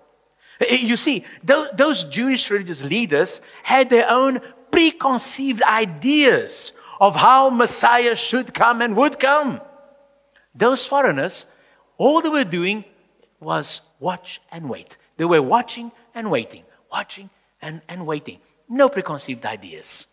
Eh, 0.60 0.76
you 0.76 0.96
see, 0.96 1.24
those 1.42 2.04
Jewish 2.04 2.50
religious 2.50 2.84
leaders 2.84 3.40
had 3.64 3.90
their 3.90 4.08
own 4.08 4.40
preconceived 4.70 5.62
ideas 5.62 6.72
of 7.00 7.16
how 7.16 7.48
Messiah 7.48 8.14
should 8.14 8.52
come 8.52 8.82
and 8.82 8.94
would 8.96 9.18
come. 9.18 9.60
Those 10.54 10.84
foreigners, 10.84 11.46
all 11.96 12.20
they 12.20 12.28
were 12.28 12.44
doing 12.44 12.84
was 13.40 13.80
watch 13.98 14.40
and 14.52 14.68
wait. 14.68 14.98
They 15.16 15.24
were 15.24 15.40
watching 15.40 15.92
and 16.14 16.30
waiting, 16.30 16.64
watching 16.92 17.30
and, 17.62 17.80
and 17.88 18.06
waiting. 18.06 18.38
No 18.68 18.88
preconceived 18.88 19.44
ideas. 19.46 20.06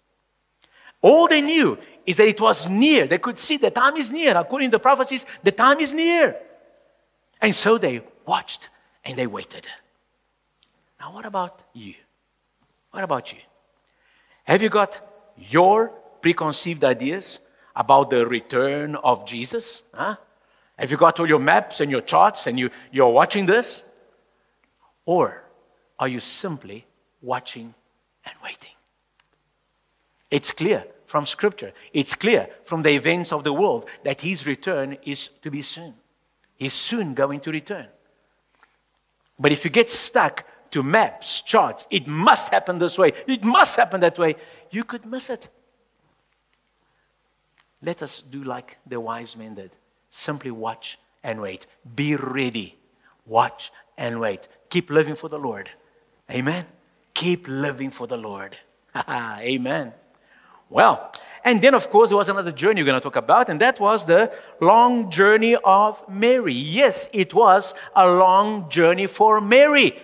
All 1.02 1.28
they 1.28 1.42
knew 1.42 1.78
is 2.06 2.18
that 2.18 2.28
it 2.28 2.40
was 2.40 2.70
near. 2.70 3.06
They 3.06 3.18
could 3.18 3.38
see 3.38 3.58
the 3.58 3.70
time 3.70 3.98
is 3.98 4.12
near. 4.12 4.36
According 4.38 4.70
to 4.70 4.76
the 4.78 4.80
prophecies, 4.80 5.26
the 5.44 5.52
time 5.52 5.80
is 5.80 5.94
near. 5.94 6.36
And 7.42 7.54
so 7.54 7.78
they 7.78 8.02
watched 8.26 8.70
and 9.04 9.18
they 9.18 9.28
waited. 9.28 9.68
Now, 11.00 11.14
what 11.14 11.26
about 11.26 11.62
you? 11.74 11.94
What 12.92 13.04
about 13.04 13.32
you? 13.32 13.40
Have 14.46 14.64
you 14.64 14.70
got 14.70 15.02
your 15.38 15.94
preconceived 16.28 16.84
ideas 16.84 17.40
about 17.74 18.10
the 18.10 18.28
return 18.28 18.98
of 18.98 19.26
Jesus? 19.26 19.84
Huh? 19.94 20.18
Have 20.78 20.92
you 20.92 20.98
got 20.98 21.18
all 21.22 21.30
your 21.30 21.40
maps 21.40 21.80
and 21.80 21.90
your 21.90 22.02
charts 22.02 22.48
and 22.48 22.60
you, 22.60 22.70
you're 22.92 23.14
watching 23.22 23.46
this? 23.46 23.86
Or 25.06 25.44
are 25.98 26.10
you 26.10 26.20
simply 26.20 26.86
watching 27.22 27.74
and 28.26 28.36
waiting? 28.44 28.76
It's 30.30 30.52
clear 30.52 30.84
from 31.06 31.26
Scripture, 31.26 31.72
it's 31.94 32.14
clear 32.14 32.50
from 32.66 32.82
the 32.82 32.92
events 32.92 33.32
of 33.32 33.46
the 33.46 33.54
world 33.54 33.88
that 34.04 34.20
His 34.20 34.46
return 34.46 34.98
is 35.04 35.30
to 35.44 35.50
be 35.50 35.62
soon. 35.62 35.94
He's 36.58 36.74
soon 36.74 37.14
going 37.14 37.40
to 37.40 37.52
return. 37.52 37.88
But 39.40 39.54
if 39.54 39.64
you 39.64 39.72
get 39.72 39.90
stuck 39.90 40.44
to 40.72 40.84
maps, 40.84 41.40
charts, 41.40 41.88
it 41.90 42.06
must 42.06 42.50
happen 42.50 42.80
this 42.80 43.00
way, 43.00 43.14
it 43.28 43.46
must 43.46 43.78
happen 43.78 44.02
that 44.02 44.18
way, 44.20 44.36
you 44.72 44.84
could 44.84 45.06
miss 45.06 45.30
it. 45.30 45.48
Let 47.82 48.02
us 48.02 48.22
do 48.22 48.44
like 48.44 48.78
the 48.86 49.00
wise 49.00 49.36
men 49.36 49.56
did 49.56 49.72
simply 50.10 50.52
watch 50.52 50.98
and 51.24 51.42
wait. 51.42 51.68
Be 51.96 52.16
ready. 52.16 52.78
Watch 53.26 53.72
and 53.98 54.20
wait. 54.20 54.48
Keep 54.70 54.90
living 54.90 55.16
for 55.16 55.30
the 55.30 55.38
Lord. 55.38 55.70
Amen. 56.32 56.66
Keep 57.14 57.48
living 57.48 57.92
for 57.92 58.08
the 58.08 58.18
Lord. 58.18 58.58
Amen. 59.10 59.94
Well, 60.70 61.12
and 61.44 61.62
then, 61.62 61.74
of 61.76 61.90
course, 61.90 62.10
there 62.10 62.18
was 62.18 62.30
another 62.30 62.52
journey 62.52 62.82
we're 62.82 62.88
going 62.88 63.00
to 63.00 63.04
talk 63.04 63.16
about, 63.16 63.48
and 63.48 63.62
that 63.62 63.80
was 63.80 64.06
the 64.06 64.34
long 64.60 65.10
journey 65.10 65.56
of 65.56 66.04
Mary. 66.10 66.54
Yes, 66.54 67.10
it 67.14 67.34
was 67.34 67.74
a 67.96 68.08
long 68.08 68.70
journey 68.70 69.08
for 69.08 69.40
Mary. 69.40 69.98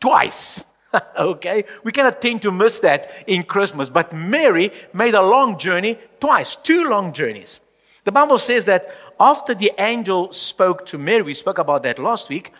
Twice. 0.00 0.64
okay? 1.18 1.64
We 1.84 1.92
cannot 1.92 2.20
tend 2.20 2.42
to 2.42 2.50
miss 2.50 2.80
that 2.80 3.10
in 3.26 3.42
Christmas. 3.42 3.90
But 3.90 4.12
Mary 4.12 4.70
made 4.92 5.14
a 5.14 5.22
long 5.22 5.58
journey 5.58 5.98
twice, 6.20 6.56
two 6.56 6.88
long 6.88 7.12
journeys. 7.12 7.60
The 8.04 8.12
Bible 8.12 8.38
says 8.38 8.64
that 8.66 8.88
after 9.20 9.54
the 9.54 9.72
angel 9.78 10.32
spoke 10.32 10.86
to 10.86 10.98
Mary, 10.98 11.22
we 11.22 11.34
spoke 11.34 11.58
about 11.58 11.82
that 11.82 11.98
last 11.98 12.28
week. 12.28 12.52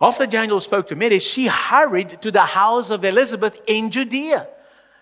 After 0.00 0.26
the 0.26 0.38
angel 0.38 0.60
spoke 0.60 0.86
to 0.88 0.96
Mary, 0.96 1.18
she 1.18 1.46
hurried 1.46 2.22
to 2.22 2.30
the 2.30 2.42
house 2.42 2.90
of 2.90 3.04
Elizabeth 3.04 3.60
in 3.66 3.90
Judea. 3.90 4.48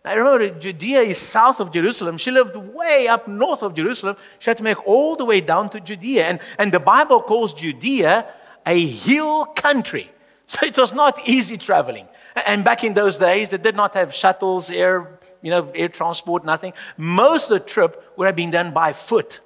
I 0.05 0.15
remember 0.15 0.59
Judea 0.59 1.01
is 1.01 1.19
south 1.19 1.61
of 1.61 1.71
Jerusalem. 1.71 2.19
She 2.19 2.31
lived 2.31 2.57
way 2.57 3.09
up 3.09 3.29
north 3.29 3.63
of 3.63 3.75
Jerusalem. 3.75 4.17
She 4.39 4.51
had 4.51 4.57
to 4.57 4.63
make 4.63 4.85
all 4.87 5.17
the 5.17 5.25
way 5.25 5.41
down 5.41 5.71
to 5.71 5.81
Judea. 5.81 6.25
And, 6.25 6.41
and 6.59 6.73
the 6.73 6.81
Bible 6.81 7.21
calls 7.21 7.53
Judea 7.53 8.27
a 8.67 8.87
hill 8.87 9.47
country. 9.47 10.11
So 10.51 10.65
it 10.65 10.79
was 10.79 10.95
not 10.95 11.29
easy 11.29 11.59
traveling. 11.59 12.09
And 12.35 12.65
back 12.65 12.85
in 12.85 12.95
those 12.95 13.19
days, 13.19 13.51
they 13.51 13.59
did 13.59 13.75
not 13.75 13.95
have 13.95 14.15
shuttles, 14.15 14.71
air, 14.71 15.19
you 15.43 15.51
know, 15.51 15.71
air 15.75 15.89
transport, 15.89 16.45
nothing. 16.45 16.73
Most 16.97 17.51
of 17.51 17.59
the 17.59 17.65
trip 17.65 18.13
would 18.17 18.27
have 18.27 18.37
been 18.37 18.51
done 18.51 18.73
by 18.73 18.93
foot, 18.93 19.41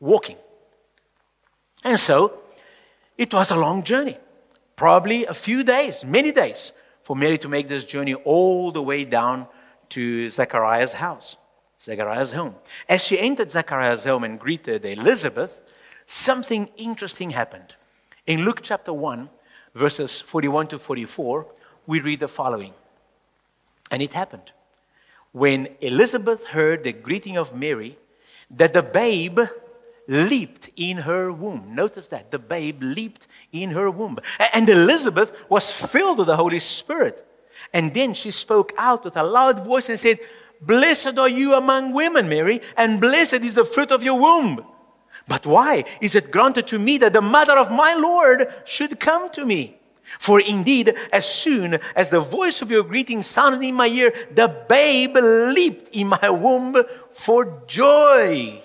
walking. 0.00 0.36
And 1.84 1.98
so 1.98 2.40
it 3.16 3.32
was 3.32 3.50
a 3.50 3.56
long 3.56 3.82
journey, 3.82 4.18
probably 4.76 5.26
a 5.26 5.34
few 5.34 5.62
days, 5.62 6.04
many 6.04 6.32
days, 6.32 6.72
for 7.02 7.16
Mary 7.16 7.38
to 7.38 7.48
make 7.48 7.68
this 7.68 7.84
journey 7.84 8.14
all 8.14 8.70
the 8.72 8.82
way 8.82 9.04
down 9.04 9.46
to 9.90 10.28
Zechariah's 10.28 10.94
house, 10.94 11.36
Zechariah's 11.80 12.32
home. 12.32 12.54
As 12.88 13.04
she 13.04 13.18
entered 13.18 13.50
Zechariah's 13.50 14.04
home 14.04 14.24
and 14.24 14.38
greeted 14.38 14.84
Elizabeth, 14.84 15.60
something 16.06 16.68
interesting 16.76 17.30
happened. 17.30 17.74
In 18.26 18.44
Luke 18.44 18.60
chapter 18.62 18.92
1, 18.92 19.30
verses 19.74 20.20
41 20.20 20.68
to 20.68 20.78
44, 20.78 21.46
we 21.88 22.00
read 22.00 22.20
the 22.20 22.28
following. 22.28 22.74
And 23.90 24.02
it 24.02 24.12
happened 24.12 24.52
when 25.32 25.68
Elizabeth 25.80 26.44
heard 26.44 26.84
the 26.84 26.92
greeting 26.92 27.36
of 27.36 27.56
Mary 27.56 27.98
that 28.50 28.74
the 28.74 28.82
babe 28.82 29.40
leaped 30.06 30.70
in 30.76 30.98
her 30.98 31.32
womb. 31.32 31.74
Notice 31.74 32.08
that 32.08 32.30
the 32.30 32.38
babe 32.38 32.82
leaped 32.82 33.26
in 33.52 33.70
her 33.70 33.90
womb. 33.90 34.18
And 34.52 34.68
Elizabeth 34.68 35.32
was 35.48 35.72
filled 35.72 36.18
with 36.18 36.26
the 36.28 36.36
Holy 36.36 36.58
Spirit. 36.58 37.26
And 37.72 37.94
then 37.94 38.12
she 38.14 38.30
spoke 38.30 38.72
out 38.76 39.04
with 39.04 39.16
a 39.16 39.22
loud 39.22 39.64
voice 39.64 39.88
and 39.88 39.98
said, 39.98 40.18
Blessed 40.60 41.18
are 41.18 41.28
you 41.28 41.54
among 41.54 41.94
women, 41.94 42.28
Mary, 42.28 42.60
and 42.76 43.00
blessed 43.00 43.44
is 43.44 43.54
the 43.54 43.64
fruit 43.64 43.92
of 43.92 44.02
your 44.02 44.18
womb. 44.18 44.64
But 45.26 45.46
why 45.46 45.84
is 46.00 46.14
it 46.14 46.30
granted 46.30 46.66
to 46.68 46.78
me 46.78 46.98
that 46.98 47.12
the 47.12 47.22
mother 47.22 47.56
of 47.56 47.70
my 47.70 47.94
Lord 47.94 48.52
should 48.64 49.00
come 49.00 49.30
to 49.30 49.44
me? 49.44 49.77
For 50.18 50.40
indeed, 50.40 50.94
as 51.12 51.28
soon 51.28 51.78
as 51.94 52.10
the 52.10 52.20
voice 52.20 52.62
of 52.62 52.70
your 52.70 52.82
greeting 52.82 53.22
sounded 53.22 53.62
in 53.62 53.74
my 53.74 53.86
ear, 53.86 54.12
the 54.34 54.48
babe 54.68 55.16
leaped 55.16 55.94
in 55.94 56.08
my 56.08 56.30
womb 56.30 56.82
for 57.12 57.62
joy. 57.66 58.62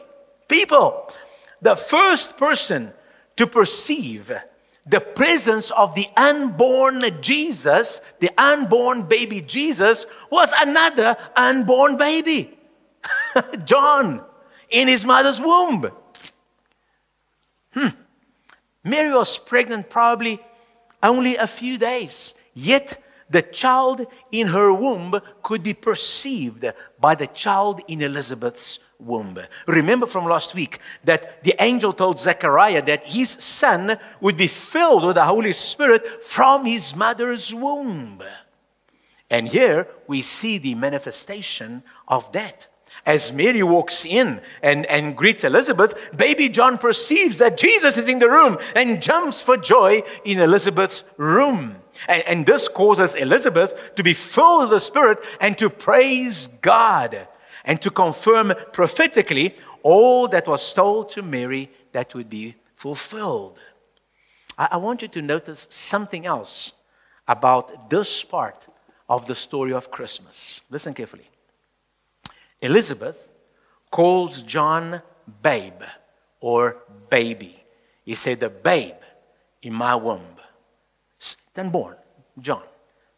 People, 0.48 1.10
the 1.62 1.76
first 1.76 2.38
person 2.38 2.94
to 3.36 3.48
perceive 3.48 4.32
the 4.86 5.00
presence 5.00 5.72
of 5.72 5.96
the 5.96 6.08
unborn 6.18 7.04
Jesus, 7.22 8.02
the 8.20 8.30
unborn 8.38 9.04
baby 9.04 9.42
Jesus, 9.42 10.06
was 10.30 10.52
another 10.60 11.16
unborn 11.36 11.96
baby. 11.98 12.58
John 13.64 14.24
in 14.70 14.88
his 14.88 15.06
mother's 15.06 15.40
womb. 15.40 15.90
Hmm. 17.74 17.88
Mary 18.84 19.14
was 19.14 19.38
pregnant 19.38 19.90
probably 19.90 20.40
only 21.04 21.36
a 21.36 21.46
few 21.46 21.78
days, 21.78 22.34
yet 22.54 23.04
the 23.30 23.42
child 23.42 24.06
in 24.32 24.48
her 24.48 24.74
womb 24.74 25.20
could 25.44 25.64
be 25.64 25.74
perceived 25.74 26.66
by 27.00 27.16
the 27.16 27.28
child 27.28 27.82
in 27.88 28.02
Elizabeth's 28.02 28.80
womb. 29.00 29.40
Remember 29.68 30.06
from 30.06 30.26
last 30.26 30.56
week 30.56 30.80
that 31.04 31.44
the 31.44 31.56
angel 31.60 31.94
told 31.94 32.20
Zechariah 32.20 32.82
that 32.84 33.06
his 33.06 33.30
son 33.30 33.98
would 34.22 34.38
be 34.38 34.48
filled 34.48 35.06
with 35.06 35.16
the 35.16 35.26
Holy 35.26 35.52
Spirit 35.52 36.24
from 36.24 36.66
his 36.66 36.96
mother's 36.96 37.54
womb. 37.54 38.24
And 39.30 39.48
here 39.48 39.88
we 40.08 40.22
see 40.22 40.58
the 40.58 40.76
manifestation 40.76 41.84
of 42.08 42.32
that. 42.34 42.68
As 43.06 43.34
Mary 43.34 43.64
walks 43.64 44.06
in 44.06 44.42
and, 44.62 44.86
and 44.86 45.18
greets 45.18 45.44
Elizabeth, 45.44 45.94
baby 46.16 46.48
John 46.50 46.78
perceives 46.78 47.38
that 47.40 47.58
Jesus 47.58 47.98
is 47.98 48.08
in 48.08 48.20
the 48.20 48.30
room 48.30 48.58
and 48.76 49.02
jumps 49.02 49.42
for 49.42 49.58
joy 49.58 50.04
in 50.24 50.40
Elizabeth's 50.40 51.04
room. 51.18 51.78
And, 52.08 52.24
and 52.24 52.46
this 52.46 52.68
causes 52.68 53.16
Elizabeth 53.16 53.96
to 53.96 54.04
be 54.04 54.14
filled 54.14 54.62
with 54.62 54.70
the 54.70 54.80
Spirit 54.80 55.20
and 55.42 55.58
to 55.58 55.70
praise 55.70 56.48
God 56.48 57.28
and 57.66 57.82
to 57.82 57.92
confirm 57.92 58.54
prophetically 58.72 59.56
all 59.84 60.28
that 60.30 60.48
was 60.48 60.74
told 60.74 61.10
to 61.10 61.22
Mary 61.22 61.70
that 61.92 62.16
would 62.16 62.30
be 62.30 62.56
fulfilled. 62.76 63.60
I, 64.58 64.70
I 64.72 64.78
want 64.78 65.02
you 65.02 65.08
to 65.10 65.22
notice 65.22 65.68
something 65.70 66.26
else 66.26 66.74
about 67.28 67.90
this 67.90 68.24
part 68.24 68.68
of 69.10 69.28
the 69.28 69.36
story 69.36 69.74
of 69.74 69.92
Christmas. 69.92 70.62
Listen 70.70 70.94
carefully. 70.94 71.30
Elizabeth 72.64 73.28
calls 73.92 74.42
John 74.42 75.02
babe 75.42 75.84
or 76.40 76.78
baby. 77.10 77.62
He 78.06 78.16
said, 78.16 78.40
The 78.40 78.50
babe 78.50 78.96
in 79.62 79.74
my 79.74 79.96
womb, 79.96 80.38
then 81.54 81.70
born, 81.70 81.96
John. 82.40 82.64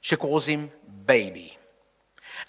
She 0.02 0.16
calls 0.16 0.48
him 0.48 0.72
baby. 1.06 1.58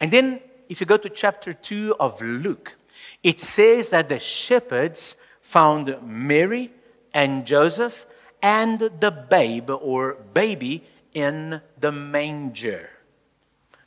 And 0.01 0.11
then 0.11 0.41
if 0.69 0.81
you 0.81 0.87
go 0.87 0.97
to 0.97 1.11
chapter 1.11 1.53
2 1.53 1.97
of 2.01 2.21
Luke, 2.23 2.77
it 3.23 3.41
says 3.41 3.91
that 3.91 4.09
the 4.09 4.19
shepherds 4.19 5.17
found 5.43 5.97
Mary 6.03 6.73
and 7.13 7.47
Joseph 7.47 8.07
and 8.43 8.81
the 8.81 9.11
babe 9.11 9.71
or 9.71 10.15
baby 10.33 10.83
in 11.13 11.61
the 11.79 11.93
manger. 11.93 12.89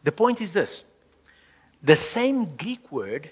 The 0.03 0.11
point 0.11 0.41
is 0.41 0.53
this 0.53 0.83
the 1.81 1.95
same 1.95 2.45
Greek 2.45 2.91
word 2.91 3.31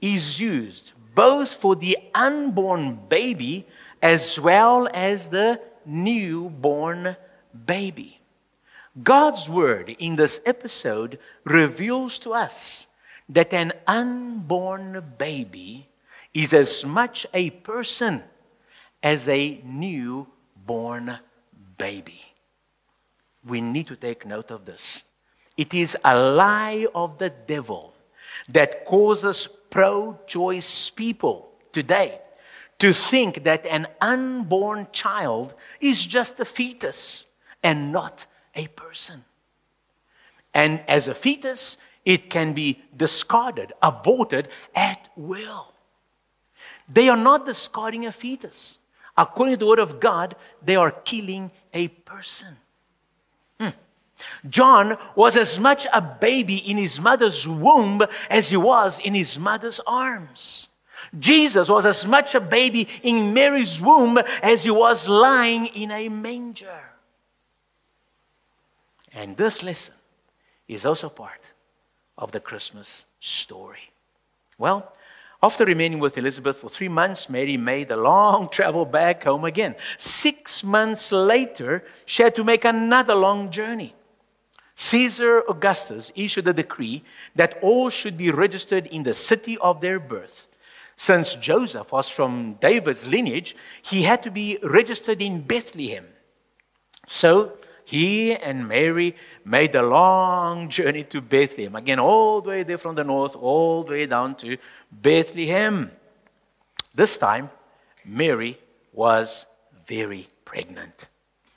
is 0.00 0.40
used 0.40 0.92
both 1.14 1.54
for 1.54 1.74
the 1.74 1.96
unborn 2.14 2.94
baby 3.08 3.66
as 4.02 4.38
well 4.38 4.88
as 4.92 5.28
the 5.28 5.60
newborn 5.86 7.16
baby. 7.64 8.20
God's 9.02 9.48
word 9.48 9.96
in 9.98 10.16
this 10.16 10.40
episode 10.44 11.18
reveals 11.44 12.18
to 12.20 12.34
us 12.34 12.86
that 13.28 13.52
an 13.52 13.72
unborn 13.86 15.14
baby 15.16 15.88
is 16.34 16.52
as 16.52 16.84
much 16.84 17.26
a 17.32 17.50
person 17.50 18.22
as 19.02 19.28
a 19.28 19.60
newborn 19.64 21.18
baby. 21.78 22.20
We 23.44 23.60
need 23.60 23.86
to 23.88 23.96
take 23.96 24.26
note 24.26 24.50
of 24.50 24.64
this. 24.66 25.02
It 25.56 25.72
is 25.72 25.96
a 26.04 26.18
lie 26.18 26.86
of 26.94 27.18
the 27.18 27.30
devil 27.30 27.94
that 28.48 28.84
causes 28.84 29.48
pro 29.70 30.18
choice 30.26 30.90
people 30.90 31.50
today 31.72 32.20
to 32.78 32.92
think 32.92 33.44
that 33.44 33.66
an 33.66 33.86
unborn 34.00 34.88
child 34.92 35.54
is 35.80 36.04
just 36.04 36.40
a 36.40 36.44
fetus 36.44 37.24
and 37.62 37.90
not 37.90 38.26
a 38.54 38.66
person. 38.68 39.24
And 40.52 40.82
as 40.88 41.08
a 41.08 41.14
fetus, 41.14 41.78
it 42.04 42.30
can 42.30 42.52
be 42.52 42.82
discarded, 42.96 43.72
aborted 43.82 44.48
at 44.74 45.08
will. 45.16 45.72
They 46.88 47.08
are 47.08 47.16
not 47.16 47.46
discarding 47.46 48.06
a 48.06 48.12
fetus. 48.12 48.78
According 49.16 49.54
to 49.54 49.58
the 49.58 49.66
Word 49.66 49.78
of 49.78 49.98
God, 49.98 50.36
they 50.62 50.76
are 50.76 50.90
killing 50.90 51.50
a 51.72 51.88
person. 51.88 52.56
John 54.48 54.96
was 55.14 55.36
as 55.36 55.58
much 55.58 55.86
a 55.92 56.00
baby 56.00 56.56
in 56.56 56.76
his 56.76 57.00
mother's 57.00 57.46
womb 57.46 58.02
as 58.30 58.50
he 58.50 58.56
was 58.56 58.98
in 58.98 59.14
his 59.14 59.38
mother's 59.38 59.80
arms. 59.86 60.68
Jesus 61.18 61.68
was 61.68 61.86
as 61.86 62.06
much 62.06 62.34
a 62.34 62.40
baby 62.40 62.88
in 63.02 63.32
Mary's 63.32 63.80
womb 63.80 64.18
as 64.42 64.64
he 64.64 64.70
was 64.70 65.08
lying 65.08 65.66
in 65.66 65.90
a 65.90 66.08
manger. 66.08 66.90
And 69.12 69.36
this 69.36 69.62
lesson 69.62 69.94
is 70.68 70.84
also 70.84 71.08
part 71.08 71.52
of 72.18 72.32
the 72.32 72.40
Christmas 72.40 73.06
story. 73.20 73.90
Well, 74.58 74.92
after 75.42 75.64
remaining 75.64 75.98
with 75.98 76.18
Elizabeth 76.18 76.56
for 76.56 76.68
three 76.68 76.88
months, 76.88 77.28
Mary 77.28 77.56
made 77.56 77.90
a 77.90 77.96
long 77.96 78.48
travel 78.50 78.84
back 78.84 79.24
home 79.24 79.44
again. 79.44 79.74
Six 79.96 80.64
months 80.64 81.12
later, 81.12 81.84
she 82.04 82.22
had 82.22 82.34
to 82.34 82.44
make 82.44 82.64
another 82.64 83.14
long 83.14 83.50
journey. 83.50 83.94
Caesar 84.76 85.42
Augustus 85.48 86.12
issued 86.14 86.46
a 86.46 86.52
decree 86.52 87.02
that 87.34 87.58
all 87.62 87.88
should 87.88 88.16
be 88.16 88.30
registered 88.30 88.86
in 88.86 89.02
the 89.02 89.14
city 89.14 89.56
of 89.58 89.80
their 89.80 89.98
birth. 89.98 90.48
Since 90.96 91.36
Joseph 91.36 91.92
was 91.92 92.10
from 92.10 92.54
David's 92.54 93.06
lineage, 93.06 93.56
he 93.82 94.02
had 94.02 94.22
to 94.22 94.30
be 94.30 94.58
registered 94.62 95.20
in 95.20 95.42
Bethlehem. 95.42 96.06
So 97.06 97.52
he 97.84 98.34
and 98.34 98.68
Mary 98.68 99.14
made 99.44 99.74
a 99.74 99.82
long 99.82 100.68
journey 100.68 101.04
to 101.04 101.20
Bethlehem. 101.20 101.74
Again, 101.76 101.98
all 101.98 102.40
the 102.40 102.50
way 102.50 102.62
there 102.62 102.78
from 102.78 102.96
the 102.96 103.04
north, 103.04 103.36
all 103.36 103.82
the 103.82 103.92
way 103.92 104.06
down 104.06 104.34
to 104.36 104.56
Bethlehem. 104.90 105.90
This 106.94 107.16
time, 107.16 107.50
Mary 108.04 108.58
was 108.92 109.46
very 109.86 110.26
pregnant. 110.44 111.08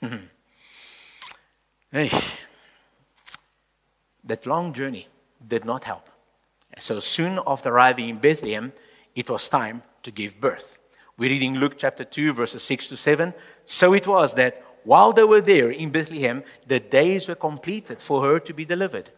hey, 1.92 2.10
that 4.24 4.46
long 4.46 4.72
journey 4.72 5.08
did 5.46 5.64
not 5.64 5.84
help. 5.84 6.08
So 6.78 7.00
soon 7.00 7.40
after 7.46 7.70
arriving 7.70 8.08
in 8.08 8.18
Bethlehem, 8.18 8.72
it 9.14 9.28
was 9.28 9.48
time 9.48 9.82
to 10.02 10.10
give 10.10 10.40
birth. 10.40 10.78
We're 11.16 11.30
reading 11.30 11.56
Luke 11.56 11.74
chapter 11.76 12.04
2, 12.04 12.32
verses 12.32 12.62
6 12.62 12.88
to 12.88 12.96
7. 12.96 13.34
So 13.64 13.92
it 13.92 14.06
was 14.06 14.34
that 14.34 14.64
while 14.84 15.12
they 15.12 15.24
were 15.24 15.40
there 15.42 15.70
in 15.70 15.90
Bethlehem, 15.90 16.42
the 16.66 16.80
days 16.80 17.28
were 17.28 17.34
completed 17.34 18.00
for 18.00 18.22
her 18.22 18.40
to 18.40 18.54
be 18.54 18.64
delivered. 18.64 19.10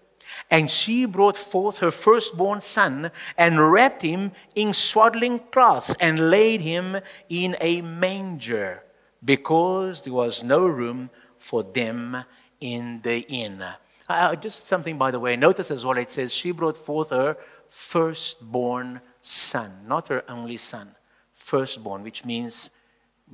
And 0.50 0.70
she 0.70 1.04
brought 1.04 1.36
forth 1.36 1.78
her 1.78 1.90
firstborn 1.90 2.60
son 2.60 3.10
and 3.36 3.70
wrapped 3.70 4.02
him 4.02 4.32
in 4.54 4.72
swaddling 4.72 5.40
cloths 5.50 5.94
and 6.00 6.30
laid 6.30 6.62
him 6.62 6.98
in 7.28 7.56
a 7.60 7.82
manger 7.82 8.82
because 9.24 10.00
there 10.00 10.12
was 10.12 10.42
no 10.42 10.66
room 10.66 11.10
for 11.38 11.62
them 11.62 12.24
in 12.60 13.00
the 13.02 13.20
inn. 13.28 13.62
Uh, 14.08 14.34
just 14.36 14.66
something, 14.66 14.98
by 14.98 15.10
the 15.10 15.20
way, 15.20 15.36
notice 15.36 15.70
as 15.70 15.84
well 15.84 15.96
it 15.96 16.10
says 16.10 16.32
she 16.32 16.50
brought 16.50 16.76
forth 16.76 17.10
her 17.10 17.36
firstborn 17.68 19.00
son, 19.22 19.72
not 19.86 20.08
her 20.08 20.24
only 20.28 20.56
son, 20.56 20.94
firstborn, 21.34 22.02
which 22.02 22.24
means 22.24 22.70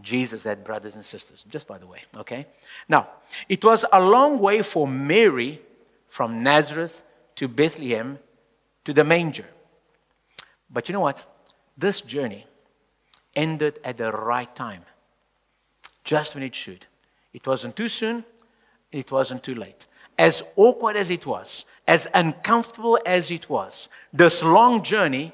Jesus 0.00 0.44
had 0.44 0.62
brothers 0.62 0.94
and 0.94 1.04
sisters, 1.04 1.44
just 1.48 1.66
by 1.66 1.78
the 1.78 1.86
way, 1.86 2.00
okay? 2.16 2.46
Now, 2.88 3.08
it 3.48 3.64
was 3.64 3.84
a 3.92 4.00
long 4.00 4.38
way 4.38 4.62
for 4.62 4.86
Mary 4.86 5.60
from 6.08 6.42
Nazareth 6.42 7.02
to 7.36 7.48
Bethlehem 7.48 8.18
to 8.84 8.92
the 8.92 9.04
manger. 9.04 9.46
But 10.70 10.88
you 10.88 10.92
know 10.92 11.00
what? 11.00 11.24
This 11.76 12.00
journey 12.00 12.46
ended 13.34 13.80
at 13.84 13.96
the 13.96 14.12
right 14.12 14.54
time, 14.54 14.82
just 16.04 16.34
when 16.34 16.44
it 16.44 16.54
should. 16.54 16.86
It 17.32 17.46
wasn't 17.46 17.76
too 17.76 17.88
soon, 17.88 18.24
it 18.92 19.10
wasn't 19.10 19.42
too 19.42 19.54
late. 19.54 19.86
As 20.18 20.42
awkward 20.56 20.96
as 20.96 21.10
it 21.10 21.24
was, 21.24 21.64
as 21.86 22.08
uncomfortable 22.12 22.98
as 23.06 23.30
it 23.30 23.48
was, 23.48 23.88
this 24.12 24.42
long 24.42 24.82
journey 24.82 25.32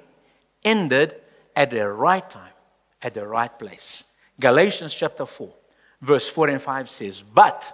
ended 0.62 1.14
at 1.56 1.70
the 1.70 1.88
right 1.88 2.28
time, 2.28 2.52
at 3.02 3.14
the 3.14 3.26
right 3.26 3.58
place. 3.58 4.04
Galatians 4.38 4.94
chapter 4.94 5.24
4, 5.24 5.52
verse 6.02 6.28
4 6.28 6.48
and 6.48 6.62
5 6.62 6.90
says, 6.90 7.22
But 7.22 7.72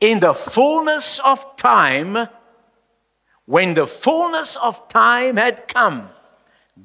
in 0.00 0.20
the 0.20 0.34
fullness 0.34 1.20
of 1.20 1.56
time, 1.56 2.28
when 3.44 3.74
the 3.74 3.86
fullness 3.86 4.56
of 4.56 4.88
time 4.88 5.36
had 5.36 5.68
come, 5.68 6.08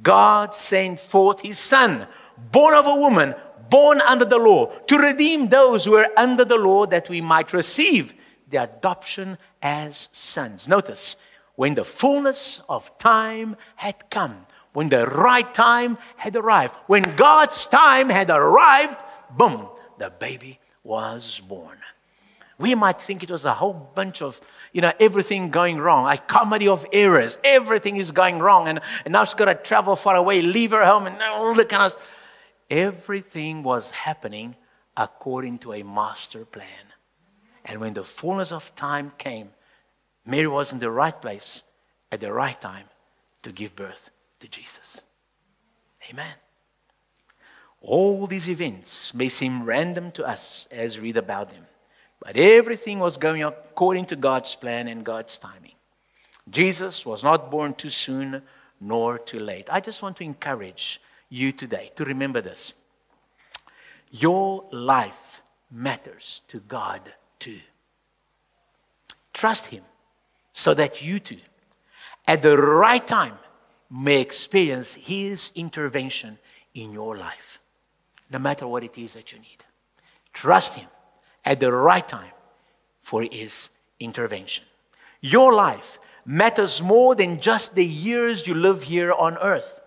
God 0.02 0.54
sent 0.54 1.00
forth 1.00 1.42
his 1.42 1.58
Son, 1.58 2.08
born 2.52 2.74
of 2.74 2.88
a 2.88 2.96
woman, 2.96 3.34
born 3.70 4.02
under 4.02 4.26
the 4.26 4.38
law, 4.38 4.68
to 4.88 4.98
redeem 4.98 5.48
those 5.48 5.86
who 5.86 5.92
were 5.92 6.10
under 6.18 6.44
the 6.46 6.58
law 6.58 6.86
that 6.86 7.10
we 7.10 7.22
might 7.22 7.54
receive 7.54 8.14
the 8.50 8.58
adoption 8.58 9.38
as 9.62 10.10
sons. 10.12 10.68
Notice, 10.68 11.16
when 11.56 11.76
the 11.76 11.86
fullness 11.86 12.62
of 12.68 12.98
time 12.98 13.56
had 13.76 14.10
come, 14.10 14.46
when 14.74 14.90
the 14.90 15.08
right 15.08 15.52
time 15.54 15.98
had 16.18 16.36
arrived, 16.36 16.76
when 16.88 17.04
God's 17.16 17.66
time 17.68 18.10
had 18.10 18.30
arrived, 18.30 19.02
boom, 19.32 19.68
the 19.98 20.10
baby 20.10 20.60
was 20.84 21.40
born. 21.40 21.78
We 22.58 22.76
might 22.76 23.02
think 23.02 23.24
it 23.24 23.32
was 23.32 23.46
a 23.46 23.54
whole 23.54 23.74
bunch 23.74 24.22
of, 24.22 24.40
you 24.72 24.82
know, 24.82 24.94
everything 25.00 25.50
going 25.50 25.78
wrong, 25.78 26.12
a 26.12 26.18
comedy 26.18 26.68
of 26.68 26.86
errors. 26.94 27.38
Everything 27.44 27.98
is 27.98 28.12
going 28.12 28.40
wrong, 28.40 28.68
and, 28.68 28.80
and 29.04 29.12
now 29.12 29.26
she's 29.26 29.34
got 29.34 29.46
to 29.46 29.56
travel 29.56 29.96
far 29.96 30.16
away, 30.16 30.42
leave 30.42 30.72
her 30.72 30.86
home, 30.86 31.08
and 31.08 31.22
all 31.22 31.54
the 31.54 31.66
kind 31.66 31.84
of. 31.84 31.96
Everything 32.70 33.62
was 33.62 33.92
happening 33.92 34.56
according 34.98 35.60
to 35.60 35.74
a 35.74 35.84
master 35.84 36.46
plan. 36.46 36.95
And 37.66 37.82
when 37.82 37.96
the 37.96 38.04
fullness 38.04 38.52
of 38.52 38.76
time 38.76 39.12
came, 39.18 39.50
Mary 40.26 40.48
was 40.48 40.72
in 40.72 40.80
the 40.80 40.92
right 40.92 41.20
place 41.20 41.64
at 42.12 42.22
the 42.22 42.32
right 42.32 42.60
time 42.60 42.86
to 43.44 43.52
give 43.52 43.76
birth 43.76 44.12
to 44.40 44.48
Jesus. 44.48 45.02
Amen. 46.10 46.36
All 47.82 48.28
these 48.28 48.50
events 48.50 49.14
may 49.14 49.30
seem 49.30 49.64
random 49.64 50.12
to 50.14 50.26
us 50.26 50.68
as 50.72 50.98
we 50.98 51.06
read 51.06 51.18
about 51.18 51.50
them, 51.50 51.66
but 52.20 52.38
everything 52.38 53.00
was 53.00 53.18
going 53.18 53.44
according 53.44 54.06
to 54.06 54.16
God's 54.16 54.56
plan 54.56 54.88
and 54.88 55.04
God's 55.04 55.38
timing. 55.38 55.74
Jesus 56.50 57.06
was 57.06 57.24
not 57.24 57.52
born 57.52 57.74
too 57.74 57.90
soon 57.90 58.42
nor 58.80 59.18
too 59.18 59.40
late. 59.40 59.68
I 59.72 59.80
just 59.80 60.02
want 60.02 60.18
to 60.18 60.24
encourage 60.24 61.02
you 61.30 61.52
today 61.52 61.92
to 61.96 62.06
remember 62.06 62.42
this. 62.42 62.74
Your 64.12 64.66
life 64.72 65.42
matters 65.72 66.42
to 66.48 66.60
God 66.60 67.14
too. 67.46 67.60
Trust 69.32 69.68
Him 69.68 69.84
so 70.52 70.74
that 70.74 71.04
you 71.04 71.20
too, 71.20 71.38
at 72.28 72.42
the 72.42 72.58
right 72.58 73.06
time, 73.06 73.38
may 73.92 74.20
experience 74.20 74.96
His 74.96 75.52
intervention 75.54 76.40
in 76.74 76.92
your 76.92 77.16
life, 77.16 77.60
no 78.32 78.40
matter 78.40 78.68
what 78.68 78.84
it 78.84 78.98
is 78.98 79.14
that 79.14 79.32
you 79.32 79.38
need. 79.38 79.64
Trust 80.34 80.80
Him 80.80 80.90
at 81.44 81.60
the 81.60 81.72
right 81.72 82.08
time 82.08 82.34
for 83.02 83.22
His 83.22 83.70
intervention. 84.00 84.66
Your 85.22 85.54
life 85.54 86.00
matters 86.26 86.82
more 86.82 87.14
than 87.14 87.40
just 87.40 87.76
the 87.76 87.86
years 87.86 88.48
you 88.48 88.56
live 88.56 88.82
here 88.84 89.14
on 89.14 89.38
earth. 89.38 89.82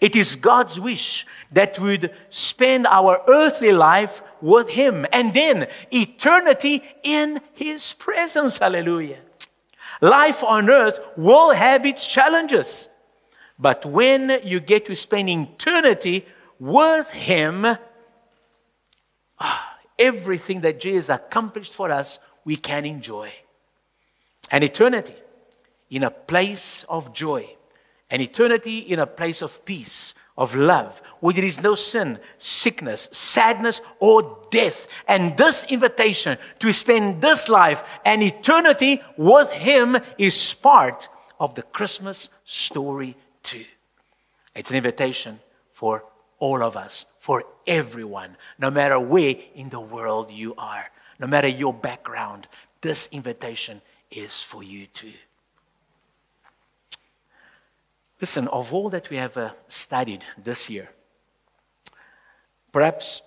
It 0.00 0.16
is 0.16 0.36
God's 0.36 0.80
wish 0.80 1.26
that 1.52 1.78
we'd 1.78 2.10
spend 2.28 2.86
our 2.86 3.22
earthly 3.28 3.72
life 3.72 4.22
with 4.40 4.70
Him 4.70 5.06
and 5.12 5.32
then 5.34 5.68
eternity 5.90 6.82
in 7.02 7.40
His 7.52 7.92
presence. 7.92 8.58
Hallelujah. 8.58 9.20
Life 10.00 10.42
on 10.42 10.68
earth 10.68 11.00
will 11.16 11.52
have 11.52 11.86
its 11.86 12.06
challenges. 12.06 12.88
But 13.58 13.86
when 13.86 14.40
you 14.44 14.60
get 14.60 14.86
to 14.86 14.96
spend 14.96 15.30
eternity 15.30 16.26
with 16.58 17.10
Him, 17.10 17.66
ah, 19.38 19.78
everything 19.98 20.60
that 20.60 20.80
Jesus 20.80 21.08
accomplished 21.08 21.74
for 21.74 21.90
us, 21.90 22.18
we 22.44 22.56
can 22.56 22.84
enjoy. 22.84 23.32
An 24.50 24.62
eternity 24.62 25.14
in 25.90 26.02
a 26.02 26.10
place 26.10 26.84
of 26.88 27.12
joy, 27.12 27.55
an 28.10 28.20
eternity 28.20 28.78
in 28.78 28.98
a 28.98 29.06
place 29.06 29.42
of 29.42 29.64
peace, 29.64 30.14
of 30.36 30.54
love, 30.54 31.00
where 31.20 31.34
there 31.34 31.44
is 31.44 31.62
no 31.62 31.74
sin, 31.74 32.18
sickness, 32.38 33.08
sadness, 33.12 33.80
or 33.98 34.46
death. 34.50 34.86
And 35.08 35.36
this 35.36 35.64
invitation 35.64 36.38
to 36.60 36.72
spend 36.72 37.20
this 37.20 37.48
life 37.48 37.82
and 38.04 38.22
eternity 38.22 39.00
with 39.16 39.52
Him 39.52 39.96
is 40.18 40.54
part 40.54 41.08
of 41.40 41.54
the 41.54 41.62
Christmas 41.62 42.28
story 42.44 43.16
too. 43.42 43.64
It's 44.54 44.70
an 44.70 44.76
invitation 44.76 45.40
for 45.72 46.04
all 46.38 46.62
of 46.62 46.76
us, 46.76 47.06
for 47.18 47.44
everyone, 47.66 48.36
no 48.58 48.70
matter 48.70 49.00
where 49.00 49.34
in 49.54 49.68
the 49.70 49.80
world 49.80 50.30
you 50.30 50.54
are, 50.56 50.90
no 51.18 51.26
matter 51.26 51.48
your 51.48 51.74
background. 51.74 52.46
This 52.80 53.08
invitation 53.10 53.80
is 54.10 54.42
for 54.42 54.62
you 54.62 54.86
too. 54.86 55.12
Listen, 58.20 58.48
of 58.48 58.72
all 58.72 58.88
that 58.90 59.10
we 59.10 59.16
have 59.16 59.36
uh, 59.36 59.50
studied 59.68 60.24
this 60.38 60.70
year, 60.70 60.88
perhaps 62.72 63.22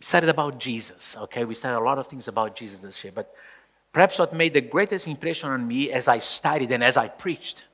we 0.00 0.04
studied 0.04 0.28
about 0.28 0.58
Jesus, 0.58 1.16
okay? 1.16 1.44
We 1.44 1.54
studied 1.54 1.76
a 1.76 1.84
lot 1.84 1.98
of 1.98 2.06
things 2.06 2.26
about 2.26 2.56
Jesus 2.56 2.80
this 2.80 3.02
year, 3.04 3.12
but 3.14 3.32
perhaps 3.92 4.18
what 4.18 4.34
made 4.34 4.54
the 4.54 4.60
greatest 4.60 5.06
impression 5.06 5.50
on 5.50 5.66
me 5.66 5.92
as 5.92 6.08
I 6.08 6.18
studied 6.18 6.72
and 6.72 6.82
as 6.82 6.96
I 6.96 7.08
preached 7.08 7.64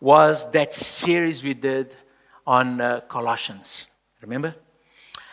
was 0.00 0.50
that 0.52 0.74
series 0.74 1.42
we 1.42 1.54
did 1.54 1.96
on 2.46 2.80
uh, 2.80 3.00
Colossians. 3.00 3.88
Remember? 4.20 4.54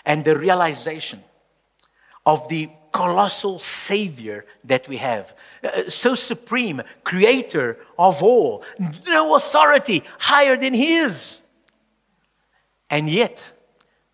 And 0.06 0.26
the 0.26 0.38
realization 0.38 1.24
of 2.30 2.48
the 2.48 2.70
colossal 2.92 3.60
Savior 3.60 4.46
that 4.64 4.88
we 4.88 4.98
have. 4.98 5.34
Uh, 5.64 5.90
so 5.90 6.16
supreme, 6.16 6.82
creator 7.04 7.78
of 7.98 8.22
all, 8.24 8.64
no 9.08 9.36
authority 9.36 10.04
higher 10.18 10.56
than 10.56 10.74
His. 10.74 11.42
And 12.90 13.10
yet, 13.10 13.54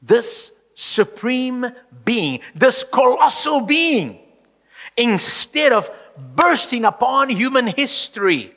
this 0.01 0.51
supreme 0.75 1.65
being, 2.03 2.39
this 2.53 2.83
colossal 2.83 3.61
being, 3.61 4.19
instead 4.97 5.71
of 5.73 5.89
bursting 6.17 6.85
upon 6.85 7.29
human 7.29 7.67
history 7.67 8.53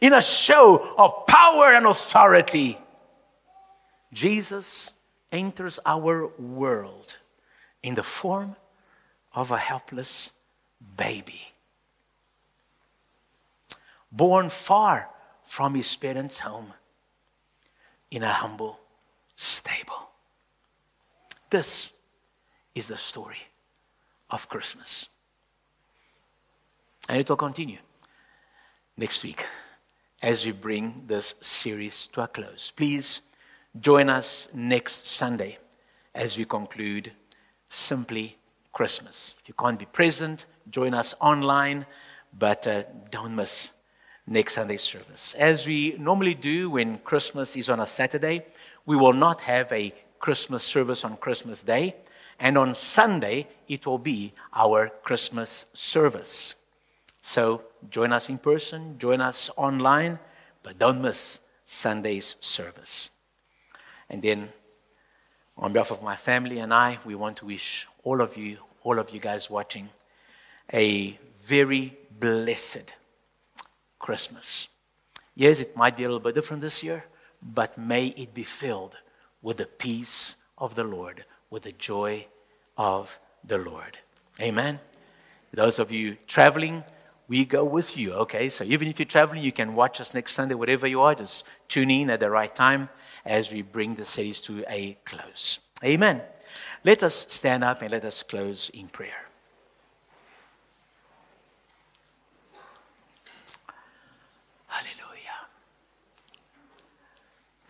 in 0.00 0.12
a 0.12 0.22
show 0.22 0.94
of 0.96 1.26
power 1.26 1.72
and 1.72 1.86
authority. 1.86 2.78
Jesus 4.12 4.92
enters 5.32 5.80
our 5.84 6.28
world 6.38 7.16
in 7.82 7.94
the 7.94 8.02
form 8.04 8.54
of 9.34 9.50
a 9.50 9.58
helpless 9.58 10.32
baby, 10.96 11.52
born 14.10 14.48
far 14.48 15.08
from 15.44 15.74
his 15.74 15.96
parents' 15.96 16.40
home 16.40 16.72
in 18.10 18.22
a 18.22 18.32
humble 18.32 18.80
stable. 19.36 20.10
This 21.50 21.92
is 22.74 22.88
the 22.88 22.96
story 22.96 23.48
of 24.30 24.48
Christmas. 24.48 25.08
And 27.08 27.18
it 27.18 27.28
will 27.28 27.36
continue 27.36 27.78
next 28.96 29.22
week 29.22 29.44
as 30.22 30.46
we 30.46 30.52
bring 30.52 31.04
this 31.06 31.34
series 31.40 32.06
to 32.08 32.22
a 32.22 32.28
close. 32.28 32.72
Please 32.74 33.20
join 33.78 34.08
us 34.08 34.48
next 34.54 35.06
Sunday 35.06 35.58
as 36.14 36.38
we 36.38 36.44
conclude 36.44 37.12
Simply 37.68 38.36
Christmas. 38.74 39.36
If 39.40 39.48
you 39.48 39.54
can't 39.58 39.78
be 39.78 39.86
present, 39.86 40.44
join 40.68 40.92
us 40.92 41.14
online, 41.20 41.86
but 42.36 42.66
uh, 42.66 42.82
don't 43.10 43.36
miss 43.36 43.70
next 44.26 44.54
Sunday 44.54 44.76
service. 44.76 45.34
As 45.38 45.66
we 45.66 45.96
normally 45.98 46.34
do 46.34 46.70
when 46.70 46.98
Christmas 46.98 47.56
is 47.56 47.70
on 47.70 47.80
a 47.80 47.86
Saturday, 47.86 48.44
we 48.84 48.96
will 48.96 49.12
not 49.12 49.40
have 49.42 49.72
a 49.72 49.94
Christmas 50.18 50.64
service 50.64 51.04
on 51.04 51.16
Christmas 51.16 51.62
Day. 51.62 51.94
And 52.40 52.58
on 52.58 52.74
Sunday, 52.74 53.46
it 53.68 53.86
will 53.86 53.98
be 53.98 54.32
our 54.52 54.88
Christmas 55.04 55.66
service. 55.72 56.56
So 57.22 57.62
join 57.88 58.12
us 58.12 58.28
in 58.28 58.38
person, 58.38 58.98
join 58.98 59.20
us 59.20 59.50
online, 59.56 60.18
but 60.62 60.78
don't 60.78 61.00
miss 61.00 61.40
Sunday's 61.64 62.36
service. 62.40 63.08
And 64.10 64.20
then, 64.20 64.48
on 65.56 65.72
behalf 65.72 65.92
of 65.92 66.02
my 66.02 66.16
family 66.16 66.58
and 66.58 66.74
I, 66.74 66.98
we 67.04 67.14
want 67.14 67.36
to 67.38 67.46
wish 67.46 67.86
all 68.04 68.20
of 68.20 68.36
you, 68.36 68.58
all 68.82 68.98
of 68.98 69.10
you 69.10 69.18
guys 69.18 69.50
watching, 69.50 69.88
a 70.72 71.18
very 71.42 71.96
blessed 72.20 72.94
Christmas. 73.98 74.68
Yes, 75.34 75.58
it 75.58 75.76
might 75.76 75.96
be 75.96 76.04
a 76.04 76.06
little 76.06 76.20
bit 76.20 76.34
different 76.34 76.62
this 76.62 76.82
year, 76.82 77.04
but 77.42 77.76
may 77.76 78.08
it 78.08 78.32
be 78.32 78.44
filled 78.44 78.96
with 79.42 79.56
the 79.56 79.66
peace 79.66 80.36
of 80.56 80.74
the 80.74 80.84
Lord, 80.84 81.24
with 81.50 81.64
the 81.64 81.72
joy 81.72 82.26
of 82.78 83.18
the 83.42 83.58
Lord. 83.58 83.98
Amen. 84.40 84.78
Those 85.52 85.78
of 85.78 85.90
you 85.90 86.16
traveling, 86.26 86.84
we 87.28 87.44
go 87.44 87.64
with 87.64 87.96
you, 87.96 88.12
okay? 88.12 88.48
So 88.48 88.64
even 88.64 88.88
if 88.88 88.98
you're 88.98 89.06
traveling, 89.06 89.42
you 89.42 89.52
can 89.52 89.74
watch 89.74 90.00
us 90.00 90.14
next 90.14 90.34
Sunday, 90.34 90.54
wherever 90.54 90.86
you 90.86 91.00
are. 91.00 91.14
Just 91.14 91.44
tune 91.68 91.90
in 91.90 92.10
at 92.10 92.20
the 92.20 92.30
right 92.30 92.54
time 92.54 92.88
as 93.24 93.52
we 93.52 93.62
bring 93.62 93.94
the 93.94 94.04
series 94.04 94.40
to 94.42 94.64
a 94.68 94.96
close. 95.04 95.60
Amen. 95.82 96.22
Let 96.84 97.02
us 97.02 97.26
stand 97.28 97.64
up 97.64 97.82
and 97.82 97.90
let 97.90 98.04
us 98.04 98.22
close 98.22 98.70
in 98.70 98.88
prayer. 98.88 99.28
Hallelujah. 104.66 105.40